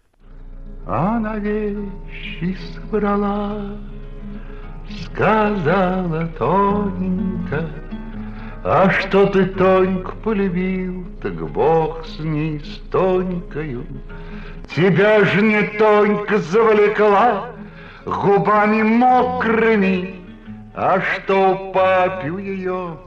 Она 0.86 1.38
вещи 1.38 2.58
собрала, 2.76 3.78
сказала 5.06 6.28
тоненько, 6.38 7.70
а 8.64 8.90
что 8.92 9.26
ты 9.28 9.46
Тоньку 9.46 10.14
полюбил, 10.24 11.06
так 11.22 11.34
Бог 11.52 12.06
с 12.06 12.20
ней, 12.20 12.60
с 12.60 12.78
Тонькою. 12.90 13.86
Тебя 14.74 15.26
ж 15.26 15.42
не 15.42 15.64
Тонька 15.78 16.38
завлекла 16.38 17.50
губами 18.06 18.82
мокрыми, 18.82 20.16
А 20.76 21.02
что 21.02 21.72
папю 21.74 22.38
ее 22.38 22.98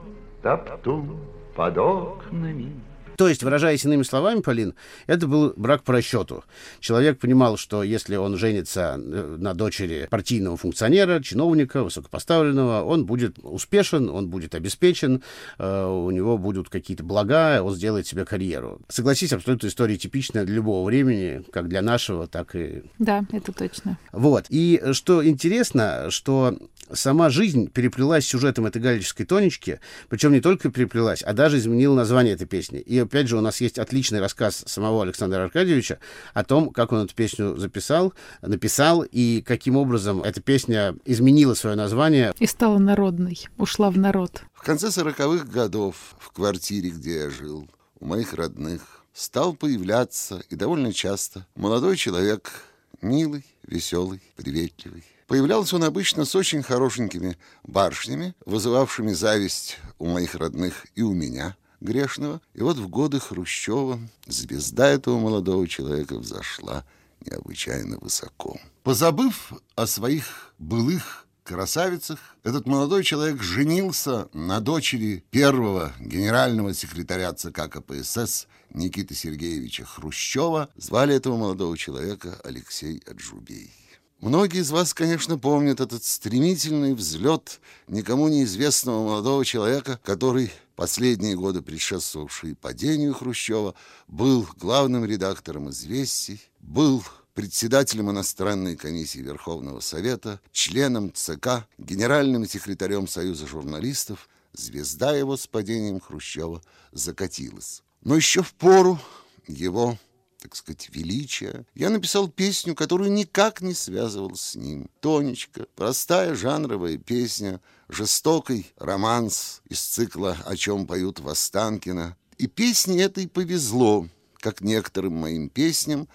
топтун 0.43 1.19
под 1.55 1.79
окнами. 1.79 2.73
То 3.17 3.29
есть, 3.29 3.43
выражаясь 3.43 3.85
иными 3.85 4.03
словами, 4.03 4.41
Полин, 4.41 4.75
это 5.07 5.27
был 5.27 5.53
брак 5.57 5.83
по 5.83 5.93
расчету. 5.93 6.45
Человек 6.81 7.19
понимал, 7.19 7.57
что 7.57 7.83
если 7.83 8.17
он 8.17 8.37
женится 8.37 8.97
э, 8.99 9.37
на 9.39 9.55
дочери 9.55 10.07
партийного 10.11 10.57
функционера, 10.57 11.21
чиновника, 11.23 11.83
высокопоставленного, 11.83 12.83
он 12.83 13.07
будет 13.07 13.39
успешен, 13.43 14.09
он 14.11 14.29
будет 14.29 14.55
обеспечен, 14.55 15.23
э, 15.59 15.87
у 15.87 16.11
него 16.11 16.39
будут 16.39 16.69
какие-то 16.69 17.05
блага, 17.05 17.63
он 17.63 17.75
сделает 17.75 18.07
себе 18.07 18.25
карьеру. 18.25 18.81
Согласись, 18.89 19.33
абсолютно 19.33 19.69
история 19.69 19.97
типичная 19.97 20.45
для 20.45 20.57
любого 20.57 20.87
времени, 20.87 21.43
как 21.53 21.69
для 21.69 21.83
нашего, 21.83 22.27
так 22.27 22.55
и... 22.55 22.83
Да, 22.99 23.25
это 23.33 23.53
точно. 23.53 23.99
Вот. 24.13 24.47
И 24.51 24.83
что 24.93 25.27
интересно, 25.27 26.11
что 26.11 26.57
сама 26.93 27.31
жизнь 27.31 27.71
переплелась 27.71 28.25
с 28.25 28.29
сюжетом 28.29 28.67
этой 28.67 28.81
галической 28.81 29.27
тонечки, 29.27 29.81
причем 30.09 30.33
не 30.33 30.41
только 30.41 30.71
переплелась, 30.71 31.23
а 31.23 31.33
даже 31.33 31.59
изменила 31.59 31.95
название 31.95 32.35
этой 32.35 32.47
песни. 32.47 32.79
И 32.79 32.99
опять 32.99 33.29
же 33.29 33.37
у 33.37 33.41
нас 33.41 33.61
есть 33.61 33.79
отличный 33.79 34.21
рассказ 34.21 34.65
самого 34.67 35.03
Александра 35.03 35.45
Аркадьевича 35.45 35.99
о 36.35 36.45
том, 36.45 36.71
как 36.71 36.93
он 36.93 37.05
эту 37.05 37.15
песню 37.15 37.57
записал, 37.57 38.15
написал 38.43 39.03
и 39.03 39.43
каким 39.43 39.77
образом 39.77 40.23
эта 40.23 40.41
песня 40.41 40.97
изменила 41.05 41.55
свое 41.55 41.77
название. 41.77 42.35
И 42.39 42.47
стала 42.47 42.79
народной, 42.79 43.47
ушла 43.57 43.91
в 43.91 43.99
народ. 43.99 44.43
В 44.55 44.63
конце 44.63 44.91
сороковых 44.91 45.49
годов 45.51 45.97
в 46.19 46.33
квартире, 46.33 46.91
где 46.91 47.19
я 47.21 47.31
жил, 47.31 47.69
у 48.01 48.07
моих 48.07 48.35
родных, 48.35 49.05
стал 49.13 49.55
появляться 49.55 50.43
и 50.51 50.57
довольно 50.57 50.93
часто 50.93 51.47
молодой 51.55 51.97
человек, 51.97 52.53
милый, 53.01 53.45
веселый, 53.67 54.21
приветливый. 54.37 55.05
Появлялся 55.27 55.77
он 55.77 55.85
обычно 55.85 56.25
с 56.25 56.35
очень 56.37 56.63
хорошенькими 56.63 57.37
барышнями, 57.65 58.35
вызывавшими 58.45 59.13
зависть 59.13 59.79
у 59.99 60.07
моих 60.07 60.37
родных 60.37 60.87
и 60.95 61.03
у 61.03 61.13
меня, 61.13 61.57
грешного. 61.81 62.41
И 62.55 62.63
вот 62.63 62.77
в 62.77 62.89
годы 62.89 63.19
Хрущева 63.19 63.99
звезда 64.27 64.89
этого 64.89 65.19
молодого 65.19 65.67
человека 65.67 66.19
взошла 66.19 66.85
необычайно 67.25 67.99
высоко. 67.99 68.59
Позабыв 68.85 69.53
о 69.75 69.87
своих 69.87 70.55
былых 70.59 71.27
красавицах, 71.43 72.19
этот 72.45 72.67
молодой 72.67 73.03
человек 73.03 73.43
женился 73.43 74.29
на 74.33 74.61
дочери 74.61 75.25
первого 75.31 75.93
генерального 75.99 76.73
секретаря 76.73 77.33
ЦК 77.33 77.69
КПСС 77.69 78.47
Никиты 78.71 79.15
Сергеевича 79.15 79.85
Хрущева. 79.85 80.69
Звали 80.77 81.15
этого 81.15 81.37
молодого 81.37 81.77
человека 81.77 82.39
Алексей 82.45 83.03
Аджубей. 83.07 83.73
Многие 84.21 84.61
из 84.61 84.71
вас, 84.71 84.95
конечно, 84.95 85.39
помнят 85.39 85.81
этот 85.81 86.03
стремительный 86.03 86.95
взлет 86.95 87.61
никому 87.87 88.29
неизвестного 88.29 89.05
молодого 89.05 89.45
человека, 89.45 90.01
который 90.03 90.51
последние 90.75 91.37
годы 91.37 91.61
предшествовавший 91.61 92.55
падению 92.55 93.13
Хрущева, 93.13 93.75
был 94.09 94.49
главным 94.59 95.05
редактором 95.05 95.69
«Известий», 95.71 96.41
был 96.61 97.05
председателем 97.35 98.11
иностранной 98.11 98.77
комиссии 98.77 99.19
Верховного 99.19 99.81
Совета, 99.81 100.41
членом 100.51 101.13
ЦК, 101.13 101.67
генеральным 101.77 102.49
секретарем 102.49 103.07
Союза 103.07 103.47
журналистов, 103.47 104.31
звезда 104.55 105.15
его 105.15 105.37
с 105.37 105.47
падением 105.47 106.01
Хрущева 106.01 106.63
закатилась. 106.93 107.83
Но 108.03 108.17
еще 108.17 108.43
в 108.43 108.55
пору 108.55 108.99
его 109.47 109.99
так 110.41 110.55
сказать, 110.55 110.89
величия, 110.93 111.65
я 111.75 111.91
написал 111.91 112.29
песню, 112.29 112.75
которую 112.75 113.13
никак 113.13 113.61
не 113.61 113.75
связывал 113.75 114.37
с 114.37 114.55
ним. 114.55 114.91
«Тонечка», 115.01 115.67
простая 115.75 116.35
жанровая 116.35 116.99
песня, 116.99 117.61
жестокий 117.89 118.73
романс 118.77 119.63
из 119.69 119.81
цикла 119.81 120.37
«О 120.45 120.57
чем 120.57 120.87
поют 120.87 121.21
Востанкина». 121.21 122.17
И 122.39 122.47
песне 122.47 123.03
этой 123.03 123.29
повезло, 123.29 124.09
как 124.41 124.61
некоторым 124.61 125.15
моим 125.15 125.49
песням, 125.49 126.09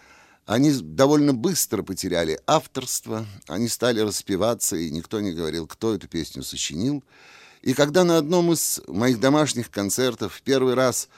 они 0.46 0.72
довольно 0.72 1.34
быстро 1.34 1.82
потеряли 1.82 2.40
авторство, 2.46 3.25
они 3.48 3.68
стали 3.68 4.01
распеваться, 4.01 4.75
и 4.75 4.90
никто 4.92 5.20
не 5.20 5.32
говорил, 5.32 5.68
кто 5.68 5.96
эту 5.96 6.08
песню 6.08 6.44
сочинил. 6.44 7.04
И 7.62 7.74
когда 7.74 8.04
на 8.04 8.18
одном 8.18 8.51
из 8.51 8.82
моих 8.88 9.20
домашних 9.20 9.70
концертов 9.70 10.34
в 10.34 10.42
первый 10.42 10.74
раз 10.74 11.10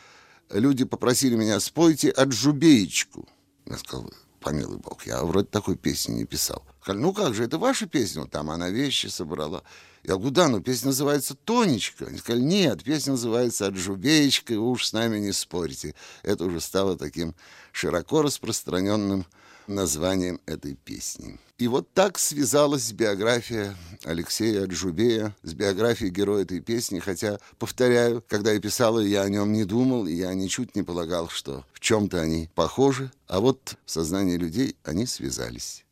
люди 0.50 0.86
попросили 0.86 1.36
меня 1.36 1.60
спойте 1.60 2.10
«Отжубеечку», 2.10 3.28
я 3.66 3.78
сказал, 3.78 4.12
помилуй 4.40 4.78
бог, 4.78 5.06
я 5.06 5.24
вроде 5.24 5.48
такой 5.48 5.78
песни 5.78 6.14
не 6.14 6.26
писал. 6.26 6.64
Сказали, 6.82 7.02
ну 7.02 7.14
как 7.14 7.34
же, 7.34 7.44
это 7.44 7.58
ваша 7.58 7.88
песня? 7.88 8.26
Там 8.26 8.50
она 8.50 8.70
вещи 8.70 9.08
собрала. 9.08 9.64
Я 10.04 10.16
говорю, 10.16 10.32
да, 10.32 10.50
но 10.50 10.60
песня 10.60 10.88
называется 10.88 11.34
«Тонечка». 11.34 12.08
Они 12.08 12.18
сказали, 12.18 12.42
нет, 12.42 12.84
песня 12.84 13.12
называется 13.12 13.68
«Отжубеечка», 13.68 14.60
уж 14.60 14.88
с 14.88 14.94
нами 14.94 15.18
не 15.20 15.32
спорите. 15.32 15.96
Это 16.24 16.44
уже 16.44 16.60
стало 16.60 16.98
таким 16.98 17.36
широко 17.72 18.22
распространенным 18.22 19.26
названием 19.68 20.40
этой 20.46 20.76
песни. 20.76 21.40
И 21.58 21.68
вот 21.68 21.94
так 21.94 22.18
связалась 22.18 22.92
биография 22.92 23.76
Алексея 24.04 24.64
Аджубея 24.64 25.36
с 25.44 25.54
биографией 25.54 26.12
героя 26.12 26.44
этой 26.44 26.60
песни, 26.60 27.00
хотя, 27.00 27.40
повторяю, 27.60 28.24
когда 28.28 28.52
я 28.52 28.60
писал 28.60 29.00
ее, 29.00 29.12
я 29.12 29.22
о 29.22 29.30
нем 29.30 29.54
не 29.54 29.64
думал, 29.64 30.08
и 30.08 30.14
я 30.14 30.34
ничуть 30.34 30.76
не 30.76 30.84
полагал, 30.84 31.30
что 31.30 31.64
в 31.72 31.80
чем-то 31.80 32.20
они 32.20 32.50
похожи, 32.56 33.12
а 33.28 33.40
вот 33.40 33.78
в 33.86 33.92
сознании 33.92 34.36
людей 34.36 34.76
они 34.84 35.06
связались. 35.06 35.86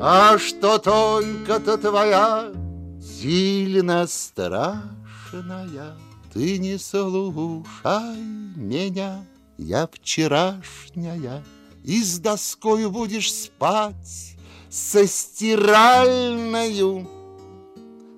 А 0.00 0.36
что 0.38 0.78
только-то 0.78 1.78
твоя 1.78 2.52
сильно 3.00 4.06
страшная, 4.06 5.96
ты 6.34 6.58
не 6.58 6.78
слушай 6.78 7.64
меня, 8.56 9.24
я 9.56 9.88
вчерашняя, 9.90 11.42
и 11.86 12.02
с 12.02 12.18
доскою 12.18 12.90
будешь 12.90 13.32
спать 13.32 14.36
со 14.68 15.06
стиральною 15.06 17.08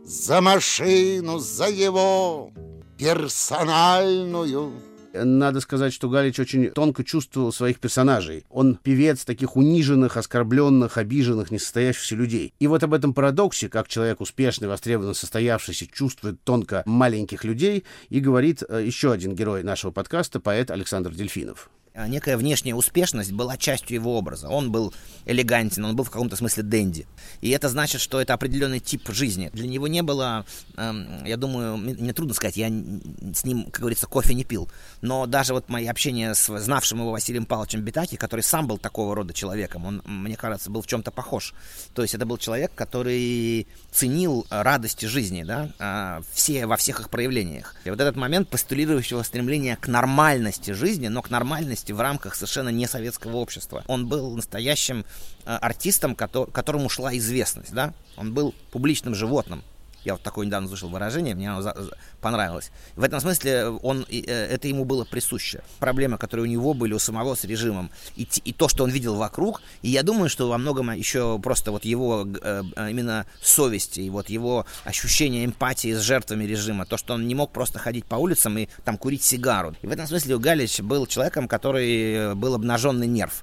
за 0.05 0.41
машину, 0.41 1.39
за 1.39 1.69
его 1.69 2.51
персональную. 2.97 4.73
Надо 5.13 5.61
сказать, 5.61 5.93
что 5.93 6.09
Галич 6.09 6.41
очень 6.41 6.71
тонко 6.71 7.05
чувствовал 7.05 7.53
своих 7.53 7.79
персонажей. 7.79 8.45
Он 8.51 8.77
певец 8.77 9.25
таких 9.25 9.57
униженных, 9.57 10.17
оскорбленных, 10.17 10.97
обиженных, 10.97 11.51
несостоявшихся 11.51 12.15
людей. 12.15 12.55
И 12.59 12.67
вот 12.67 12.83
об 12.83 12.95
этом 12.95 13.15
парадоксе, 13.15 13.69
как 13.69 13.89
человек 13.89 14.21
успешный, 14.21 14.69
востребованно 14.69 15.15
состоявшийся, 15.15 15.87
чувствует 15.87 16.43
тонко 16.43 16.83
маленьких 16.87 17.45
людей, 17.45 17.85
и 18.09 18.21
говорит 18.21 18.63
э, 18.69 18.83
еще 18.85 19.13
один 19.13 19.35
герой 19.35 19.63
нашего 19.63 19.91
подкаста, 19.91 20.41
поэт 20.41 20.71
Александр 20.71 21.15
Дельфинов. 21.15 21.71
А, 21.99 22.07
некая 22.07 22.37
внешняя 22.37 22.77
успешность 22.77 23.33
была 23.33 23.57
частью 23.57 23.97
его 23.97 24.17
образа. 24.17 24.49
Он 24.49 24.71
был 24.71 24.95
элегантен, 25.27 25.85
он 25.85 25.97
был 25.97 26.05
в 26.05 26.11
каком-то 26.11 26.37
смысле 26.37 26.63
денди. 26.63 27.09
И 27.41 27.51
это 27.51 27.69
значит, 27.69 28.01
что 28.01 28.21
это 28.21 28.35
определенный 28.35 28.79
тип 28.79 29.09
жизни. 29.09 29.51
Для 29.53 29.67
него 29.67 29.89
не 29.89 30.03
было, 30.03 30.47
эм, 30.77 31.25
я 31.25 31.37
думаю, 31.37 31.77
мне 31.77 32.13
трудно 32.13 32.35
сказать, 32.35 32.57
я 32.57 32.69
с 32.69 33.45
ним, 33.45 33.65
как 33.65 33.81
говорится, 33.81 34.07
кофе 34.07 34.35
не 34.35 34.45
пил. 34.45 34.69
Но 35.01 35.27
даже 35.27 35.55
вот 35.55 35.69
мои 35.69 35.89
общения 35.89 36.35
с 36.35 36.57
знавшим 36.61 37.01
его 37.01 37.11
Василием 37.11 37.47
Павловичем 37.47 37.83
Битаки, 37.83 38.15
который 38.15 38.43
сам 38.43 38.69
был 38.69 38.79
такого 38.79 39.17
рода 39.17 39.35
человеком, 39.35 39.85
он, 39.85 40.01
мне 40.07 40.37
кажется, 40.37 40.71
был 40.71 40.83
в 40.83 40.87
чем-то 40.87 41.11
похож. 41.11 41.53
То 41.95 42.03
есть 42.03 42.15
это 42.15 42.27
был 42.27 42.39
человек, 42.39 42.71
который 42.77 43.67
ценил 43.91 44.47
радости 44.51 45.07
жизни, 45.07 45.43
да, 45.43 45.73
а, 45.81 46.23
все, 46.33 46.67
во 46.67 46.77
всех 46.77 47.01
их 47.01 47.11
проявлениях. 47.11 47.75
И 47.85 47.91
вот 47.91 48.01
этот 48.01 48.15
момент 48.15 48.49
постулирующего 48.49 49.25
стремления 49.25 49.77
к 49.77 49.89
нормальности 49.89 50.71
жизни, 50.71 51.09
но 51.09 51.23
к 51.23 51.31
нормальности 51.31 51.88
деятельности 51.89 51.93
в 51.93 52.01
рамках 52.01 52.35
совершенно 52.35 52.71
не 52.71 52.87
советского 52.87 53.37
общества. 53.37 53.83
Он 53.87 54.07
был 54.07 54.37
настоящим 54.37 55.05
э, 55.45 55.57
артистом, 55.61 56.15
которому 56.15 56.89
шла 56.89 57.17
известность, 57.17 57.73
да? 57.73 57.93
Он 58.17 58.33
был 58.33 58.55
публичным 58.73 59.15
животным. 59.15 59.63
Я 60.05 60.15
вот 60.15 60.23
такое 60.23 60.47
недавно 60.47 60.69
слышал 60.69 60.89
выражение, 60.89 61.35
мне 61.35 61.51
оно 61.51 61.73
понравилось. 62.21 62.71
В 62.97 63.03
этом 63.03 63.21
смысле 63.21 63.69
он, 63.69 64.07
э, 64.09 64.21
это 64.21 64.69
ему 64.69 64.85
было 64.85 65.05
присуще. 65.05 65.63
Проблемы, 65.79 66.19
которые 66.19 66.45
у 66.45 66.49
него 66.49 66.75
были 66.75 66.95
у 66.95 66.99
самого 66.99 67.35
с 67.35 67.45
режимом, 67.45 67.91
и, 68.17 68.29
и 68.45 68.53
то, 68.53 68.69
что 68.69 68.85
он 68.85 68.91
видел 68.91 69.17
вокруг, 69.17 69.61
и 69.83 69.89
я 69.89 70.03
думаю, 70.03 70.29
что 70.29 70.49
во 70.49 70.59
многом 70.59 70.91
еще 70.93 71.39
просто 71.41 71.73
вот 71.73 71.85
его 71.85 72.27
э, 72.43 72.63
именно 72.91 73.27
совести, 73.43 74.01
и 74.01 74.11
вот 74.11 74.31
его 74.31 74.67
ощущение 74.85 75.45
эмпатии 75.45 75.93
с 75.93 76.01
жертвами 76.01 76.45
режима, 76.45 76.87
то, 76.87 76.97
что 76.97 77.15
он 77.15 77.27
не 77.27 77.35
мог 77.35 77.53
просто 77.53 77.79
ходить 77.79 78.05
по 78.05 78.17
улицам 78.17 78.57
и 78.59 78.69
там 78.85 78.99
курить 78.99 79.23
сигару. 79.23 79.75
И 79.83 79.87
в 79.87 79.91
этом 79.91 80.07
смысле 80.07 80.39
Галич 80.39 80.81
был 80.81 81.07
человеком, 81.07 81.49
который 81.49 82.35
был 82.35 82.55
обнаженный 82.55 83.07
нерв. 83.07 83.43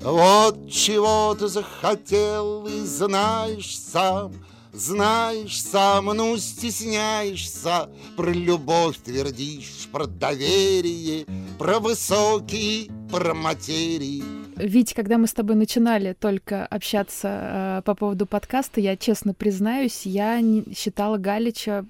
Вот 0.00 0.70
чего 0.70 1.34
ты 1.34 1.48
захотел 1.48 2.66
и 2.66 2.80
знаешь 2.84 3.78
сам, 3.78 4.32
знаешь 4.74 5.62
сам, 5.62 6.06
ну 6.06 6.36
стесняешься, 6.36 7.88
Про 8.16 8.30
любовь 8.30 8.96
твердишь, 8.98 9.88
про 9.90 10.06
доверие, 10.06 11.26
Про 11.58 11.78
высокие, 11.78 12.90
про 13.10 13.34
материи. 13.34 14.22
Ведь 14.56 14.94
когда 14.94 15.18
мы 15.18 15.26
с 15.26 15.32
тобой 15.32 15.56
начинали 15.56 16.12
только 16.12 16.64
общаться 16.66 17.28
э, 17.28 17.82
по 17.84 17.94
поводу 17.94 18.24
подкаста, 18.26 18.80
я 18.80 18.96
честно 18.96 19.34
признаюсь, 19.34 20.02
я 20.06 20.40
не 20.40 20.64
считала 20.76 21.18
Галича 21.18 21.84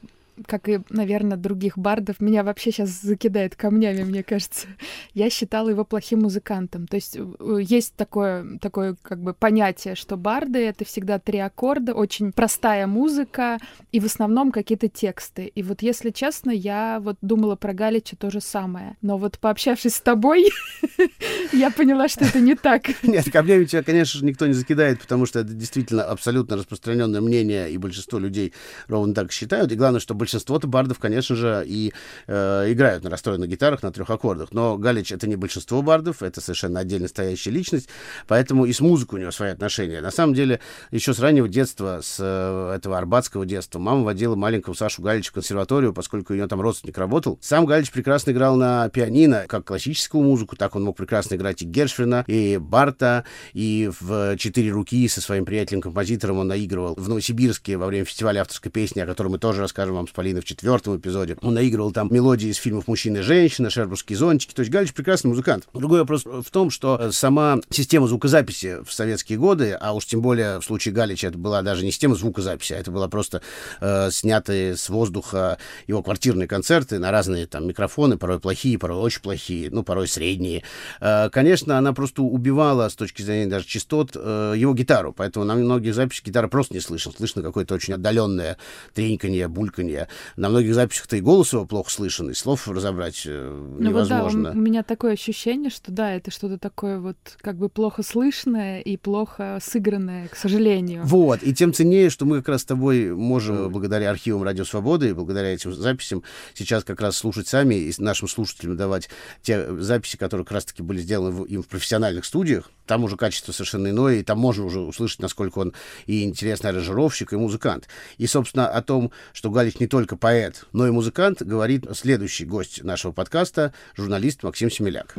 как 0.47 0.69
и, 0.69 0.81
наверное, 0.91 1.37
других 1.37 1.79
бардов, 1.79 2.21
меня 2.21 2.43
вообще 2.43 2.73
сейчас 2.73 2.91
закидает 3.01 3.55
камнями, 3.57 4.03
мне 4.03 4.23
кажется. 4.23 4.67
Я 5.15 5.31
считала 5.31 5.69
его 5.69 5.85
плохим 5.85 6.23
музыкантом. 6.23 6.87
То 6.87 6.97
есть 6.97 7.17
э, 7.17 7.59
есть 7.63 7.95
такое, 7.95 8.59
такое 8.59 8.97
как 9.03 9.21
бы 9.21 9.35
понятие, 9.35 9.95
что 9.95 10.17
барды— 10.17 10.59
это 10.67 10.85
всегда 10.85 11.19
три 11.19 11.39
аккорда, 11.39 11.95
очень 11.95 12.33
простая 12.33 12.87
музыка 12.87 13.59
и 13.93 14.01
в 14.01 14.07
основном 14.07 14.53
какие-то 14.53 14.89
тексты. 14.89 15.47
И 15.47 15.63
вот, 15.63 15.83
если 15.83 16.11
честно, 16.11 16.51
я 16.51 16.99
вот 17.01 17.17
думала 17.23 17.57
про 17.57 17.73
Галича 17.73 18.17
то 18.17 18.31
же 18.31 18.41
самое. 18.41 18.97
Но 19.03 19.19
вот 19.19 19.39
пообщавшись 19.39 19.95
с 19.95 20.01
тобой, 20.01 20.51
я 21.53 21.71
поняла, 21.71 22.09
что 22.09 22.25
это 22.25 22.41
не 22.41 22.55
так. 22.55 22.85
Нет, 23.03 23.31
камнями 23.31 23.65
тебя, 23.65 23.83
конечно 23.83 24.19
же, 24.19 24.25
никто 24.25 24.47
не 24.47 24.53
закидает, 24.53 25.01
потому 25.01 25.27
что 25.27 25.41
это 25.41 25.53
действительно 25.53 26.05
абсолютно 26.05 26.57
распространенное 26.57 27.21
мнение, 27.21 27.71
и 27.71 27.79
большинство 27.79 28.19
людей 28.19 28.53
ровно 28.89 29.15
так 29.15 29.33
считают. 29.33 29.71
И 29.73 29.77
главное, 29.77 30.01
чтобы 30.01 30.24
большинство-то 30.25 30.67
бардов, 30.67 30.99
конечно 30.99 31.37
же, 31.37 31.65
и 31.67 31.93
э, 32.27 32.73
играют 32.73 33.05
на 33.05 33.11
расстроенных 33.11 33.49
гитарах 33.49 33.83
на 33.83 33.93
трех 33.93 34.09
аккордах. 34.09 34.53
Но 34.53 34.79
Галич 34.79 35.13
это 35.13 35.29
не 35.29 35.37
большинство 35.37 35.83
бардов, 35.83 36.23
это 36.23 36.41
совершенно 36.41 36.81
отдельно 36.81 37.09
стоящая 37.09 37.51
личность, 37.51 37.89
поэтому 38.27 38.65
и 38.65 38.73
с 38.73 38.81
музыкой 38.81 39.19
у 39.19 39.23
него 39.23 39.31
свои 39.31 39.51
отношения. 39.51 40.01
На 40.01 40.11
самом 40.11 40.35
деле, 40.35 40.61
еще 40.91 41.13
с 41.13 41.19
раннего 41.19 41.47
детства, 41.47 42.01
с 42.03 42.17
э, 42.19 42.75
этого 42.75 42.97
арбатского 42.97 43.45
детства, 43.45 43.79
мама 43.79 44.03
водила 44.03 44.35
маленького 44.35 44.73
Сашу 44.73 45.03
Галича 45.03 45.31
в 45.31 45.35
консерваторию, 45.35 45.93
поскольку 45.93 46.33
у 46.33 46.37
нее 46.37 46.49
там 46.49 46.61
родственник 46.61 46.97
работал. 46.97 47.39
Сам 47.43 47.67
Галич 47.67 47.91
прекрасно 47.91 48.31
играл 48.31 48.57
на 48.57 48.89
пианино, 48.89 49.45
как 49.47 49.67
классическую 49.67 50.25
музыку, 50.25 50.57
так 50.57 50.75
он 50.75 50.85
мог 50.85 50.97
прекрасно 50.97 51.35
играть 51.35 51.61
и 51.61 51.67
Гершвина, 51.67 52.25
и 52.27 52.57
Барта, 52.57 53.25
и 53.53 53.91
в 54.01 54.37
«Четыре 54.39 54.71
руки» 54.71 55.07
со 55.09 55.21
своим 55.21 55.45
приятелем-композитором 55.45 56.39
он 56.39 56.49
наигрывал 56.49 56.95
в 56.97 57.09
Новосибирске 57.09 57.77
во 57.77 57.87
время 57.87 58.07
фестиваля 58.07 58.41
авторской 58.41 58.73
песни, 58.73 59.01
о 59.01 59.07
котором 59.07 59.33
мы 59.33 59.39
тоже 59.39 59.61
расскажем 59.61 59.97
вам 59.97 60.07
с 60.15 60.17
Полиной 60.17 60.43
в 60.43 60.45
четвертом 60.45 60.97
эпизоде. 60.97 61.37
Он 61.43 61.55
наигрывал 61.55 61.91
там 61.91 62.09
мелодии 62.11 62.49
из 62.49 62.57
фильмов 62.57 62.87
«Мужчина 62.87 63.19
и 63.19 63.23
женщина», 63.23 63.69
«Шербургские 63.69 64.17
зонтики». 64.17 64.55
То 64.55 64.61
есть 64.61 64.71
Галич 64.71 64.95
прекрасный 64.95 65.29
музыкант. 65.29 65.67
Другой 65.75 66.01
вопрос 66.01 66.25
в 66.25 66.49
том, 66.53 66.71
что 66.71 67.11
сама 67.11 67.59
система 67.71 68.07
звукозаписи 68.07 68.85
в 68.85 68.93
советские 68.93 69.39
годы, 69.39 69.73
а 69.73 69.93
уж 69.93 70.07
тем 70.07 70.21
более 70.21 70.61
в 70.61 70.65
случае 70.65 70.95
Галича 70.95 71.29
это 71.29 71.39
была 71.39 71.63
даже 71.63 71.85
не 71.85 71.91
система 71.91 72.15
звукозаписи, 72.15 72.75
а 72.75 72.79
это 72.79 72.93
была 72.93 73.09
просто 73.09 73.43
э, 73.81 74.11
снятые 74.13 74.77
с 74.77 74.89
воздуха 74.89 75.59
его 75.89 76.01
квартирные 76.01 76.47
концерты 76.47 77.01
на 77.01 77.11
разные 77.11 77.47
там 77.47 77.67
микрофоны, 77.67 78.17
порой 78.17 78.39
плохие, 78.39 78.79
порой 78.79 78.99
очень 78.99 79.21
плохие, 79.21 79.69
ну, 79.73 79.83
порой 79.83 80.07
средние. 80.07 80.63
Э, 81.01 81.29
конечно, 81.31 81.77
она 81.77 81.93
просто 81.93 82.23
убивала 82.23 82.89
с 82.89 82.95
точки 82.95 83.23
зрения 83.23 83.47
даже 83.47 83.67
частот 83.67 84.13
э, 84.15 84.55
его 84.57 84.75
гитару, 84.75 85.13
поэтому 85.13 85.45
на 85.45 85.57
многих 85.57 85.93
записях 85.93 86.27
гитара 86.27 86.47
просто 86.47 86.75
не 86.75 86.81
слышно. 86.81 87.11
Слышно 87.11 87.43
какое-то 87.43 87.75
очень 87.75 87.95
отдаленное 87.95 88.59
треньканье, 88.95 89.49
бульканье. 89.49 90.04
Говоря. 90.05 90.09
На 90.37 90.49
многих 90.49 90.75
записях-то 90.75 91.17
и 91.17 91.21
голос 91.21 91.53
его 91.53 91.65
плохо 91.67 91.91
слышен, 91.91 92.31
и 92.31 92.35
слов 92.35 92.69
разобрать 92.69 93.23
э, 93.27 93.51
Ну 93.79 93.93
вот 93.93 94.09
да, 94.09 94.19
невозможно. 94.21 94.51
у, 94.51 94.53
у 94.53 94.57
меня 94.57 94.83
такое 94.83 95.13
ощущение, 95.15 95.71
что 95.71 95.93
да, 95.93 96.13
это 96.13 96.31
что-то 96.31 96.59
такое 96.59 96.99
вот 96.99 97.17
как 97.41 97.57
бы 97.57 97.69
плохо 97.69 98.03
слышное 98.03 98.81
и 98.81 98.97
плохо 98.97 99.59
сыгранное, 99.63 100.29
к 100.29 100.37
сожалению. 100.37 101.03
Вот, 101.05 101.43
и 101.43 101.55
тем 101.55 101.73
ценнее, 101.73 102.11
что 102.11 102.25
мы 102.25 102.39
как 102.39 102.49
раз 102.51 102.63
с 102.63 102.65
тобой 102.65 103.15
можем, 103.15 103.71
благодаря 103.71 104.11
архивам 104.11 104.43
Радио 104.43 104.65
Свободы 104.65 105.11
и 105.11 105.13
благодаря 105.13 105.53
этим 105.53 105.73
записям, 105.75 106.23
сейчас 106.55 106.85
как 106.85 107.01
раз 107.01 107.17
слушать 107.17 107.49
сами 107.49 107.75
и 107.75 107.93
нашим 107.99 108.29
слушателям 108.29 108.77
давать 108.77 109.09
те 109.43 109.73
записи, 109.81 110.17
которые 110.17 110.45
как 110.45 110.53
раз-таки 110.55 110.83
были 110.83 111.01
сделаны 111.01 111.31
в- 111.31 111.45
им 111.45 111.63
в 111.63 111.69
профессиональных 111.69 112.25
студиях. 112.25 112.71
Там 112.87 113.03
уже 113.05 113.17
качество 113.17 113.53
совершенно 113.53 113.89
иное, 113.89 114.17
и 114.17 114.23
там 114.23 114.39
можно 114.39 114.65
уже 114.65 114.81
услышать, 114.81 115.21
насколько 115.21 115.59
он 115.59 115.73
и 116.07 116.23
интересный 116.25 116.71
аранжировщик, 116.71 117.33
и 117.33 117.37
музыкант. 117.37 117.89
И, 118.19 118.27
собственно, 118.27 118.69
о 118.69 118.83
том, 118.83 119.11
что 119.33 119.51
Галич 119.51 119.81
не 119.81 119.87
только 119.95 120.17
поэт, 120.17 120.65
но 120.73 120.89
и 120.89 120.91
музыкант, 120.91 121.41
говорит 121.41 121.87
следующий 121.93 122.45
гость 122.45 122.83
нашего 122.83 123.13
подкаста, 123.13 123.73
журналист 123.95 124.43
Максим 124.43 124.69
Семеляк. 124.69 125.15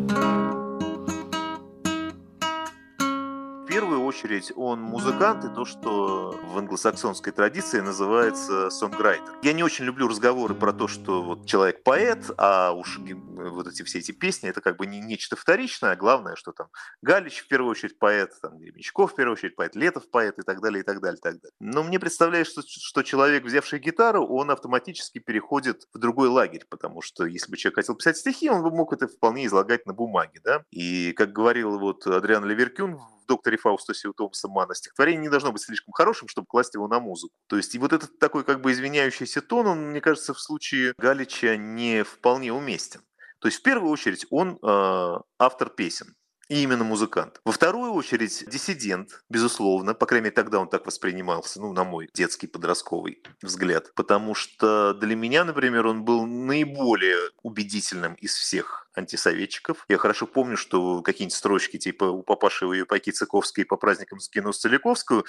Очередь 4.25 4.51
он 4.55 4.81
музыкант 4.81 5.45
и 5.45 5.53
то, 5.53 5.65
что 5.65 6.31
в 6.31 6.57
англосаксонской 6.57 7.31
традиции 7.31 7.79
называется 7.79 8.71
сонграйтер. 8.71 9.37
Я 9.43 9.53
не 9.53 9.63
очень 9.63 9.85
люблю 9.85 10.07
разговоры 10.07 10.55
про 10.55 10.73
то, 10.73 10.87
что 10.87 11.21
вот 11.21 11.45
человек 11.45 11.83
поэт, 11.83 12.31
а 12.37 12.71
уж 12.71 12.99
вот 12.99 13.67
эти 13.67 13.83
все 13.83 13.99
эти 13.99 14.11
песни 14.11 14.49
это 14.49 14.61
как 14.61 14.77
бы 14.77 14.87
не 14.87 14.99
нечто 14.99 15.35
вторичное, 15.35 15.91
а 15.91 15.95
главное, 15.95 16.35
что 16.35 16.53
там 16.53 16.67
Галич 17.03 17.43
в 17.43 17.47
первую 17.47 17.71
очередь 17.71 17.99
поэт, 17.99 18.33
там 18.41 18.57
Гремячков 18.57 19.11
в 19.13 19.15
первую 19.15 19.33
очередь 19.33 19.55
поэт, 19.55 19.75
Летов 19.75 20.09
поэт 20.09 20.39
и 20.39 20.41
так 20.41 20.59
далее, 20.59 20.81
и 20.81 20.83
так 20.83 21.01
далее, 21.01 21.19
и 21.19 21.21
так 21.21 21.35
далее. 21.35 21.53
Но 21.59 21.83
мне 21.83 21.99
представляется, 21.99 22.61
что, 22.61 22.79
что 22.81 23.03
человек, 23.03 23.43
взявший 23.43 23.77
гитару, 23.77 24.25
он 24.25 24.49
автоматически 24.49 25.19
переходит 25.19 25.83
в 25.93 25.99
другой 25.99 26.29
лагерь, 26.29 26.65
потому 26.67 27.01
что 27.01 27.25
если 27.25 27.51
бы 27.51 27.57
человек 27.57 27.75
хотел 27.75 27.95
писать 27.95 28.17
стихи, 28.17 28.49
он 28.49 28.63
бы 28.63 28.71
мог 28.71 28.91
это 28.91 29.07
вполне 29.07 29.45
излагать 29.45 29.85
на 29.85 29.93
бумаге, 29.93 30.41
да. 30.43 30.63
И 30.71 31.13
как 31.13 31.31
говорил 31.31 31.77
вот 31.77 32.07
Адриан 32.07 32.43
Леверкюн 32.45 32.99
в 33.25 33.27
«Докторе 33.27 33.57
Фаустусе» 33.57 34.07
у 34.07 34.13
Томаса 34.13 34.47
Мана, 34.47 34.75
стихотворение 34.75 35.23
не 35.23 35.29
должно 35.29 35.51
быть 35.51 35.61
слишком 35.61 35.93
хорошим, 35.93 36.27
чтобы 36.27 36.47
класть 36.47 36.75
его 36.75 36.87
на 36.87 36.99
музыку. 36.99 37.33
То 37.47 37.57
есть 37.57 37.75
и 37.75 37.79
вот 37.79 37.91
этот 37.91 38.19
такой 38.19 38.43
как 38.43 38.61
бы 38.61 38.71
извиняющийся 38.71 39.41
тон, 39.41 39.67
он, 39.67 39.89
мне 39.89 40.01
кажется, 40.01 40.33
в 40.33 40.39
случае 40.39 40.93
Галича 40.97 41.57
не 41.57 42.03
вполне 42.03 42.53
уместен. 42.53 43.01
То 43.39 43.47
есть 43.47 43.59
в 43.59 43.63
первую 43.63 43.91
очередь 43.91 44.25
он 44.29 44.59
э, 44.61 45.17
автор 45.39 45.69
песен. 45.69 46.15
И 46.47 46.61
именно 46.61 46.83
музыкант. 46.83 47.41
Во 47.43 47.51
вторую 47.51 47.93
очередь 47.93 48.43
диссидент, 48.47 49.23
безусловно, 49.29 49.95
по 49.95 50.05
крайней 50.05 50.25
мере 50.25 50.35
тогда 50.35 50.59
он 50.59 50.69
так 50.69 50.85
воспринимался, 50.85 51.59
ну, 51.59 51.73
на 51.73 51.83
мой 51.83 52.07
детский 52.13 52.45
подростковый 52.45 53.23
взгляд. 53.41 53.91
Потому 53.95 54.35
что 54.35 54.93
для 54.93 55.15
меня, 55.15 55.43
например, 55.43 55.87
он 55.87 56.05
был 56.05 56.27
наиболее 56.27 57.17
убедительным 57.41 58.13
из 58.15 58.35
всех 58.35 58.84
антисоветчиков. 58.95 59.85
Я 59.89 59.97
хорошо 59.97 60.27
помню, 60.27 60.57
что 60.57 61.01
какие-нибудь 61.01 61.35
строчки 61.35 61.77
типа 61.77 62.05
«У 62.05 62.21
папаши 62.23 62.65
и 62.79 62.83
пайки 62.83 63.11
Цыковской 63.11 63.65
по 63.65 63.77
праздникам 63.77 64.19
скину 64.19 64.51
Целиковскую» 64.51 65.25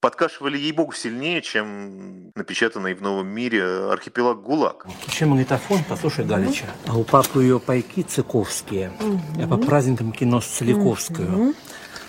подкашивали 0.00 0.56
ей-богу 0.56 0.92
сильнее, 0.92 1.42
чем 1.42 2.32
напечатанный 2.34 2.94
в 2.94 3.02
«Новом 3.02 3.28
мире» 3.28 3.62
архипелаг 3.90 4.42
ГУЛАГ. 4.42 4.86
Включи 5.02 5.24
магнитофон, 5.24 5.84
послушай 5.88 6.24
Галича. 6.24 6.66
А 6.86 6.96
у 6.96 7.04
папы 7.04 7.42
ее 7.42 7.60
пайки 7.60 8.02
цыковские, 8.02 8.92
а 9.42 9.46
по 9.46 9.56
праздникам 9.56 10.12
кино 10.12 10.40
Целиковскую. 10.40 11.54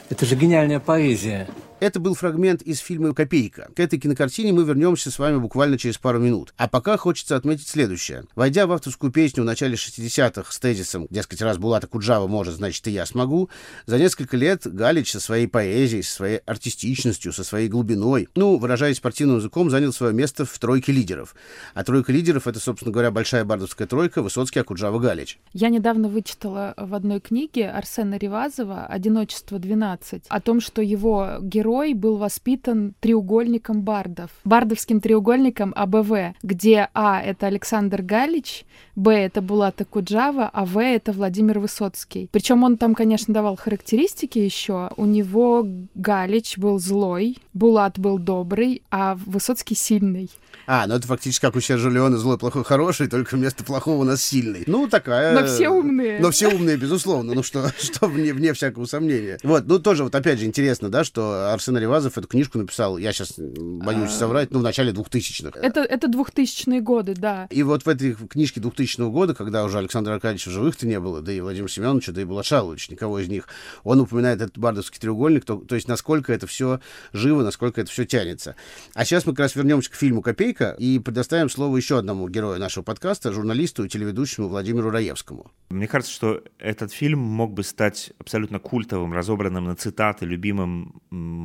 Это 0.09 0.25
же 0.25 0.35
гениальная 0.35 0.79
поэзия. 0.79 1.47
Это 1.81 1.99
был 1.99 2.13
фрагмент 2.13 2.61
из 2.61 2.77
фильма 2.77 3.11
«Копейка». 3.11 3.71
К 3.75 3.79
этой 3.79 3.97
кинокартине 3.97 4.53
мы 4.53 4.63
вернемся 4.63 5.09
с 5.09 5.17
вами 5.17 5.37
буквально 5.37 5.79
через 5.79 5.97
пару 5.97 6.19
минут. 6.19 6.53
А 6.55 6.67
пока 6.67 6.95
хочется 6.95 7.35
отметить 7.35 7.67
следующее. 7.67 8.25
Войдя 8.35 8.67
в 8.67 8.71
авторскую 8.71 9.11
песню 9.11 9.41
в 9.41 9.47
начале 9.47 9.73
60-х 9.73 10.51
с 10.51 10.59
тезисом, 10.59 11.07
дескать, 11.09 11.41
раз 11.41 11.57
Булата 11.57 11.87
Куджава 11.87 12.27
может, 12.27 12.53
значит 12.53 12.87
и 12.87 12.91
я 12.91 13.07
смогу, 13.07 13.49
за 13.87 13.97
несколько 13.97 14.37
лет 14.37 14.61
Галич 14.63 15.11
со 15.11 15.19
своей 15.19 15.47
поэзией, 15.47 16.03
со 16.03 16.13
своей 16.13 16.37
артистичностью, 16.45 17.33
со 17.33 17.43
своей 17.43 17.67
глубиной, 17.67 18.29
ну, 18.35 18.57
выражаясь 18.57 18.97
спортивным 18.97 19.37
языком, 19.37 19.71
занял 19.71 19.91
свое 19.91 20.13
место 20.13 20.45
в 20.45 20.59
тройке 20.59 20.91
лидеров. 20.91 21.33
А 21.73 21.83
тройка 21.83 22.11
лидеров— 22.11 22.45
это, 22.45 22.59
собственно 22.59 22.91
говоря, 22.91 23.09
большая 23.09 23.43
бардовская 23.43 23.87
тройка 23.87 24.21
Высоцкий, 24.21 24.59
Акуджава, 24.59 24.99
Галич. 24.99 25.39
Я 25.51 25.69
недавно 25.69 26.09
вычитала 26.09 26.75
в 26.77 26.93
одной 26.93 27.21
книге 27.21 27.71
Арсена 27.71 28.19
Ревазова 28.19 28.85
«Одиночество 28.85 29.55
12» 29.55 30.25
о 30.29 30.41
том, 30.41 30.61
что 30.61 30.83
его 30.83 31.37
герой 31.41 31.70
был 31.95 32.17
воспитан 32.17 32.93
треугольником 32.99 33.81
бардов. 33.81 34.29
Бардовским 34.43 34.99
треугольником 34.99 35.73
АБВ, 35.75 36.35
где 36.43 36.89
А— 36.93 37.21
это 37.25 37.47
Александр 37.47 38.01
Галич, 38.01 38.65
Б— 38.95 39.11
это 39.25 39.41
Булата 39.41 39.85
Куджава, 39.85 40.49
а 40.51 40.65
В— 40.65 40.79
это 40.83 41.11
Владимир 41.11 41.59
Высоцкий. 41.59 42.29
Причем 42.31 42.63
он 42.63 42.77
там, 42.77 42.93
конечно, 42.95 43.33
давал 43.33 43.55
характеристики 43.55 44.39
еще. 44.39 44.91
У 44.97 45.05
него 45.05 45.65
Галич 45.95 46.57
был 46.57 46.79
злой, 46.79 47.37
Булат 47.53 47.97
был 47.97 48.17
добрый, 48.17 48.83
а 48.91 49.15
Высоцкий 49.25 49.75
сильный. 49.75 50.29
А, 50.67 50.87
ну 50.87 50.95
это 50.95 51.07
фактически 51.07 51.41
как 51.41 51.55
у 51.55 51.61
Сержа 51.61 51.89
Леона 51.89 52.17
злой, 52.17 52.37
плохой, 52.37 52.63
хороший, 52.63 53.07
только 53.07 53.35
вместо 53.35 53.63
плохого 53.63 54.01
у 54.01 54.03
нас 54.03 54.21
сильный. 54.21 54.63
Ну, 54.67 54.87
такая... 54.87 55.39
Но 55.39 55.47
все 55.47 55.69
умные. 55.69 56.19
Но 56.19 56.31
все 56.31 56.49
умные, 56.49 56.77
безусловно. 56.77 57.33
Ну 57.33 57.43
что, 57.43 57.71
что 57.79 58.07
вне, 58.07 58.33
вне 58.33 58.53
всякого 58.53 58.85
сомнения. 58.85 59.39
Вот, 59.43 59.65
ну 59.67 59.79
тоже 59.79 60.03
вот 60.03 60.15
опять 60.15 60.39
же 60.39 60.45
интересно, 60.45 60.89
да, 60.89 61.03
что 61.03 61.51
Арсен 61.61 61.77
Ревазов 61.77 62.17
эту 62.17 62.27
книжку 62.27 62.57
написал, 62.57 62.97
я 62.97 63.13
сейчас 63.13 63.35
боюсь 63.37 64.09
соврать, 64.09 64.49
ну 64.49 64.59
в 64.59 64.63
начале 64.63 64.91
2000-х. 64.91 65.59
Это, 65.59 65.81
это 65.81 66.07
2000-е 66.07 66.81
годы, 66.81 67.13
да. 67.13 67.47
И 67.51 67.61
вот 67.61 67.83
в 67.83 67.87
этой 67.87 68.15
книжке 68.15 68.59
2000 68.59 69.11
года, 69.11 69.35
когда 69.35 69.63
уже 69.63 69.77
Александра 69.77 70.13
Аркадьевича 70.13 70.49
в 70.49 70.53
живых-то 70.53 70.87
не 70.87 70.99
было, 70.99 71.21
да 71.21 71.31
и 71.31 71.39
Владимира 71.39 71.69
Семеновича, 71.69 72.13
да 72.13 72.21
и 72.21 72.25
Булат 72.25 72.47
Шалович, 72.47 72.89
никого 72.89 73.19
из 73.19 73.29
них, 73.29 73.47
он 73.83 73.99
упоминает 73.99 74.41
этот 74.41 74.57
бардовский 74.57 74.99
треугольник, 74.99 75.45
то, 75.45 75.57
то 75.57 75.75
есть 75.75 75.87
насколько 75.87 76.33
это 76.33 76.47
все 76.47 76.79
живо, 77.13 77.43
насколько 77.43 77.79
это 77.79 77.91
все 77.91 78.05
тянется. 78.05 78.55
А 78.95 79.05
сейчас 79.05 79.27
мы 79.27 79.33
как 79.33 79.41
раз 79.41 79.55
вернемся 79.55 79.91
к 79.91 79.93
фильму 79.93 80.23
«Копейка» 80.23 80.75
и 80.79 80.97
предоставим 80.97 81.47
слово 81.47 81.77
еще 81.77 81.99
одному 81.99 82.27
герою 82.27 82.59
нашего 82.59 82.83
подкаста, 82.83 83.31
журналисту 83.31 83.85
и 83.85 83.87
телеведущему 83.87 84.47
Владимиру 84.47 84.89
Раевскому. 84.89 85.51
Мне 85.69 85.87
кажется, 85.87 86.11
что 86.11 86.41
этот 86.57 86.91
фильм 86.91 87.19
мог 87.19 87.53
бы 87.53 87.63
стать 87.63 88.13
абсолютно 88.17 88.57
культовым, 88.57 89.13
разобранным 89.13 89.65
на 89.65 89.75
цитаты, 89.75 90.25
любимым 90.25 91.01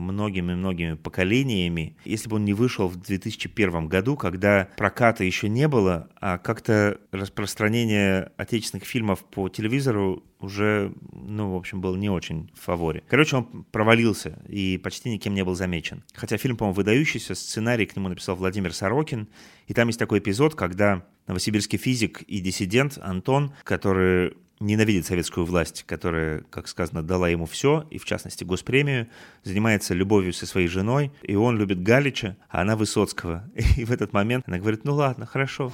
многими-многими 0.07 0.95
поколениями, 0.95 1.97
если 2.05 2.29
бы 2.29 2.37
он 2.37 2.45
не 2.45 2.55
вышел 2.55 2.89
в 2.89 2.97
2001 2.97 3.89
году, 3.89 4.17
когда 4.17 4.69
проката 4.77 5.25
еще 5.25 5.49
не 5.49 5.69
было, 5.69 6.09
а 6.21 6.39
как-то 6.39 6.99
распространение 7.13 8.33
отечественных 8.37 8.85
фильмов 8.85 9.25
по 9.25 9.49
телевизору 9.49 10.23
уже, 10.41 10.93
ну, 11.13 11.53
в 11.53 11.57
общем, 11.57 11.81
был 11.81 11.97
не 11.97 12.11
очень 12.11 12.51
в 12.55 12.65
фаворе. 12.65 13.03
Короче, 13.09 13.37
он 13.37 13.65
провалился 13.71 14.39
и 14.49 14.79
почти 14.79 15.11
никем 15.11 15.35
не 15.35 15.45
был 15.45 15.55
замечен. 15.55 16.05
Хотя 16.15 16.37
фильм, 16.37 16.57
по-моему, 16.57 16.77
выдающийся, 16.77 17.35
сценарий 17.35 17.87
к 17.87 17.97
нему 17.97 18.09
написал 18.09 18.37
Владимир 18.37 18.75
Сорокин, 18.75 19.29
и 19.67 19.75
там 19.75 19.89
есть 19.89 19.99
такой 19.99 20.19
эпизод, 20.19 20.55
когда 20.55 21.05
новосибирский 21.27 21.79
физик 21.79 22.23
и 22.23 22.41
диссидент 22.41 22.99
Антон, 23.03 23.53
который 23.65 24.35
ненавидит 24.61 25.07
советскую 25.07 25.45
власть, 25.47 25.85
которая, 25.87 26.43
как 26.51 26.69
сказано, 26.69 27.03
дала 27.03 27.29
ему 27.29 27.47
все, 27.47 27.87
и 27.91 27.99
в 27.99 28.05
частности 28.05 28.45
госпремию, 28.45 29.09
занимается 29.45 29.95
любовью 29.95 30.33
со 30.33 30.47
своей 30.47 30.69
женой, 30.69 31.13
и 31.23 31.35
он 31.35 31.59
любит 31.59 31.83
Галича, 31.83 32.37
а 32.49 32.63
она 32.63 32.77
Высоцкого. 32.77 33.45
И 33.77 33.85
в 33.85 33.93
этот 33.93 34.13
момент 34.13 34.45
она 34.47 34.59
говорит, 34.59 34.85
ну 34.85 34.95
ладно, 34.95 35.27
хорошо. 35.27 35.73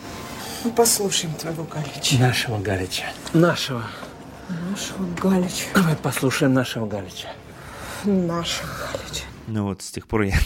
Мы 0.64 0.70
послушаем 0.70 1.34
твоего 1.34 1.64
Галича. 1.64 2.18
Нашего 2.18 2.58
Галича. 2.58 3.04
Нашего. 3.32 3.84
Нашего 4.70 5.06
Галича. 5.20 5.66
Давай 5.74 5.96
послушаем 5.96 6.52
нашего 6.52 6.86
Галича. 6.86 7.28
Нашего 8.04 8.68
Галича. 8.68 9.24
Ну 9.46 9.64
вот 9.64 9.82
с 9.82 9.90
тех 9.90 10.06
пор 10.06 10.22
я, 10.22 10.38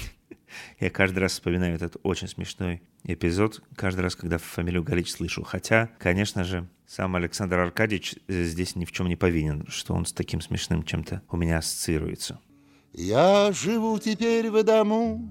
я 0.81 0.91
каждый 0.91 1.19
раз 1.21 1.33
вспоминаю 1.33 1.75
этот 1.75 1.97
очень 2.03 2.29
смешной 2.29 2.83
эпизод, 3.05 3.63
каждый 3.75 4.01
раз, 4.01 4.17
когда 4.17 4.39
фамилию 4.39 4.83
Галич 4.83 5.13
слышу. 5.13 5.43
Хотя, 5.43 5.91
конечно 5.99 6.45
же, 6.45 6.69
сам 6.87 7.17
Александр 7.17 7.59
Аркадьевич 7.59 8.17
здесь 8.29 8.77
ни 8.77 8.85
в 8.85 8.93
чем 8.93 9.09
не 9.09 9.17
повинен, 9.17 9.67
что 9.69 9.95
он 9.95 10.07
с 10.07 10.13
таким 10.13 10.41
смешным 10.41 10.85
чем-то 10.85 11.23
у 11.31 11.37
меня 11.37 11.59
ассоциируется. 11.59 12.41
Я 12.93 13.53
живу 13.53 13.99
теперь 13.99 14.51
в 14.51 14.63
дому, 14.63 15.31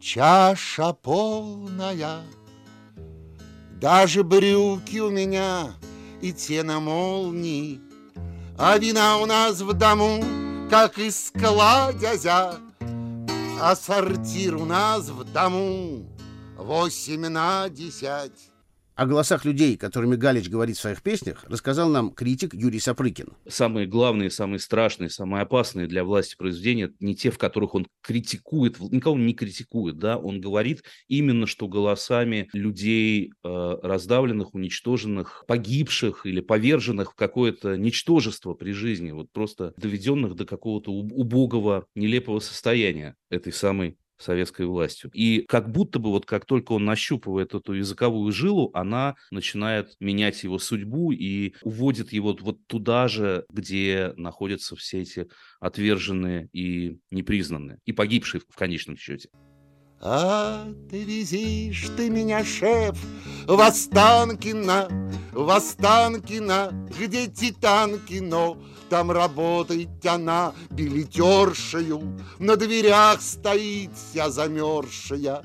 чаша 0.00 0.92
полная, 0.92 2.22
даже 3.80 4.22
брюки 4.24 4.98
у 4.98 5.10
меня 5.10 5.70
и 6.20 6.32
те 6.32 6.62
на 6.62 6.80
молнии, 6.80 7.80
а 8.58 8.76
вина 8.78 9.18
у 9.18 9.26
нас 9.26 9.60
в 9.60 9.72
дому, 9.72 10.22
как 10.68 10.98
из 10.98 11.28
складязя, 11.28 12.56
а 13.60 13.74
сортир 13.74 14.56
у 14.56 14.64
нас 14.64 15.08
в 15.08 15.24
дому 15.24 16.06
восемь 16.58 17.28
на 17.28 17.68
десять. 17.68 18.50
О 18.96 19.04
голосах 19.04 19.44
людей, 19.44 19.76
которыми 19.76 20.16
Галич 20.16 20.48
говорит 20.48 20.78
в 20.78 20.80
своих 20.80 21.02
песнях, 21.02 21.44
рассказал 21.48 21.90
нам 21.90 22.12
критик 22.12 22.54
Юрий 22.54 22.78
Сапрыкин. 22.78 23.28
Самые 23.46 23.86
главные, 23.86 24.30
самые 24.30 24.58
страшные, 24.58 25.10
самые 25.10 25.42
опасные 25.42 25.86
для 25.86 26.02
власти 26.02 26.34
произведения 26.34 26.90
не 26.98 27.14
те, 27.14 27.30
в 27.30 27.36
которых 27.36 27.74
он 27.74 27.86
критикует, 28.02 28.80
никого 28.80 29.18
не 29.18 29.34
критикует, 29.34 29.98
да, 29.98 30.16
он 30.16 30.40
говорит 30.40 30.82
именно, 31.08 31.46
что 31.46 31.68
голосами 31.68 32.48
людей 32.54 33.32
э, 33.44 33.76
раздавленных, 33.82 34.54
уничтоженных, 34.54 35.44
погибших 35.46 36.24
или 36.24 36.40
поверженных 36.40 37.12
в 37.12 37.16
какое-то 37.16 37.76
ничтожество 37.76 38.54
при 38.54 38.72
жизни, 38.72 39.10
вот 39.10 39.30
просто 39.30 39.74
доведенных 39.76 40.36
до 40.36 40.46
какого-то 40.46 40.90
убогого, 40.90 41.84
нелепого 41.94 42.40
состояния 42.40 43.14
этой 43.28 43.52
самой 43.52 43.98
советской 44.18 44.66
властью. 44.66 45.10
И 45.12 45.44
как 45.48 45.70
будто 45.70 45.98
бы 45.98 46.10
вот 46.10 46.26
как 46.26 46.44
только 46.46 46.72
он 46.72 46.84
нащупывает 46.84 47.54
эту 47.54 47.74
языковую 47.74 48.32
жилу, 48.32 48.70
она 48.74 49.16
начинает 49.30 49.94
менять 50.00 50.42
его 50.44 50.58
судьбу 50.58 51.12
и 51.12 51.54
уводит 51.62 52.12
его 52.12 52.36
вот 52.40 52.58
туда 52.66 53.08
же, 53.08 53.44
где 53.50 54.12
находятся 54.16 54.76
все 54.76 55.02
эти 55.02 55.28
отверженные 55.60 56.48
и 56.52 56.98
непризнанные, 57.10 57.78
и 57.84 57.92
погибшие 57.92 58.40
в 58.48 58.56
конечном 58.56 58.96
счете. 58.96 59.28
Отвезишь 60.00 61.88
ты 61.96 62.10
меня, 62.10 62.44
шеф, 62.44 62.96
в 63.46 63.60
Останкино, 63.60 64.88
в 65.32 65.50
Останкино, 65.50 66.88
где 66.98 67.26
Титанкино, 67.26 68.56
там 68.90 69.10
работает 69.10 70.04
она 70.06 70.52
билетершею, 70.70 72.20
на 72.38 72.56
дверях 72.56 73.20
стоит 73.20 73.90
вся 73.94 74.30
замерзшая. 74.30 75.42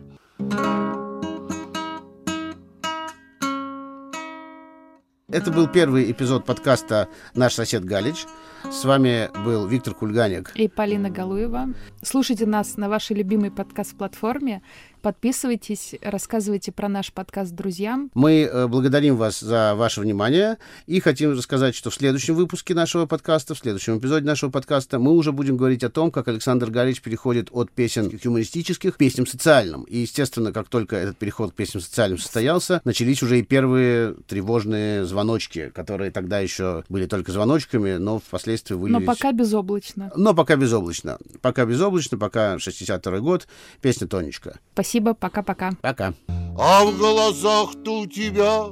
Это 5.31 5.49
был 5.49 5.65
первый 5.67 6.11
эпизод 6.11 6.45
подкаста 6.45 7.07
«Наш 7.35 7.53
сосед 7.53 7.85
Галич». 7.85 8.25
С 8.69 8.83
вами 8.83 9.29
был 9.45 9.65
Виктор 9.65 9.93
Кульганик 9.93 10.51
и 10.55 10.67
Полина 10.67 11.09
Галуева. 11.09 11.69
Слушайте 12.01 12.45
нас 12.45 12.75
на 12.75 12.89
вашей 12.89 13.15
любимой 13.15 13.49
подкаст-платформе 13.49 14.61
Подписывайтесь, 15.01 15.95
рассказывайте 16.03 16.71
про 16.71 16.87
наш 16.87 17.11
подкаст 17.11 17.53
друзьям. 17.53 18.11
Мы 18.13 18.41
э, 18.43 18.67
благодарим 18.67 19.17
вас 19.17 19.39
за 19.39 19.73
ваше 19.73 19.99
внимание 19.99 20.57
и 20.85 20.99
хотим 20.99 21.31
рассказать, 21.31 21.73
что 21.73 21.89
в 21.89 21.95
следующем 21.95 22.35
выпуске 22.35 22.75
нашего 22.75 23.07
подкаста, 23.07 23.55
в 23.55 23.57
следующем 23.57 23.97
эпизоде 23.97 24.27
нашего 24.27 24.51
подкаста 24.51 24.99
мы 24.99 25.13
уже 25.13 25.31
будем 25.31 25.57
говорить 25.57 25.83
о 25.83 25.89
том, 25.89 26.11
как 26.11 26.27
Александр 26.27 26.69
Галич 26.69 27.01
переходит 27.01 27.49
от 27.51 27.71
песен 27.71 28.11
юмористических 28.21 28.93
к 28.93 28.97
песням 28.97 29.25
социальным. 29.25 29.85
И, 29.85 29.97
естественно, 29.97 30.53
как 30.53 30.67
только 30.67 30.97
этот 30.97 31.17
переход 31.17 31.51
к 31.51 31.55
песням 31.55 31.81
социальным 31.81 32.19
состоялся, 32.19 32.79
начались 32.85 33.23
уже 33.23 33.39
и 33.39 33.43
первые 33.43 34.13
тревожные 34.27 35.03
звоночки, 35.05 35.71
которые 35.73 36.11
тогда 36.11 36.39
еще 36.39 36.83
были 36.89 37.07
только 37.07 37.31
звоночками, 37.31 37.93
но 37.93 38.19
впоследствии 38.19 38.75
вылились... 38.75 38.99
Но 38.99 39.05
пока 39.07 39.31
безоблачно. 39.31 40.11
Но 40.15 40.35
пока 40.35 40.55
безоблачно. 40.57 41.17
Пока 41.41 41.65
безоблачно, 41.65 42.19
пока 42.19 42.59
62 42.59 43.19
год, 43.19 43.47
песня 43.81 44.07
«Тонечка». 44.07 44.59
Спасибо 44.73 44.90
Спасибо, 44.91 45.13
пока-пока. 45.13 45.71
Пока. 45.81 46.13
А 46.57 46.83
в 46.83 46.97
глазах-то 46.97 48.01
у 48.01 48.07
тебя 48.07 48.65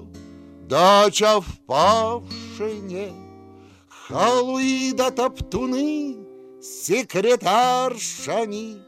дача 0.68 1.40
в 1.40 1.48
Павшине, 1.66 3.14
Халуи 3.88 4.92
да 4.92 5.12
топтуны, 5.12 6.18
секретаршани. 6.62 8.82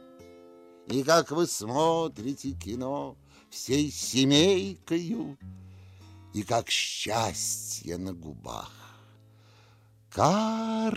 И 0.87 1.03
как 1.03 1.31
вы 1.31 1.47
смотрите 1.47 2.51
кино 2.51 3.15
всей 3.49 3.89
семейкою, 3.89 5.37
И 6.33 6.43
как 6.43 6.69
счастье 6.69 7.97
на 7.97 8.11
губах. 8.11 8.73
Карамели. 10.09 10.91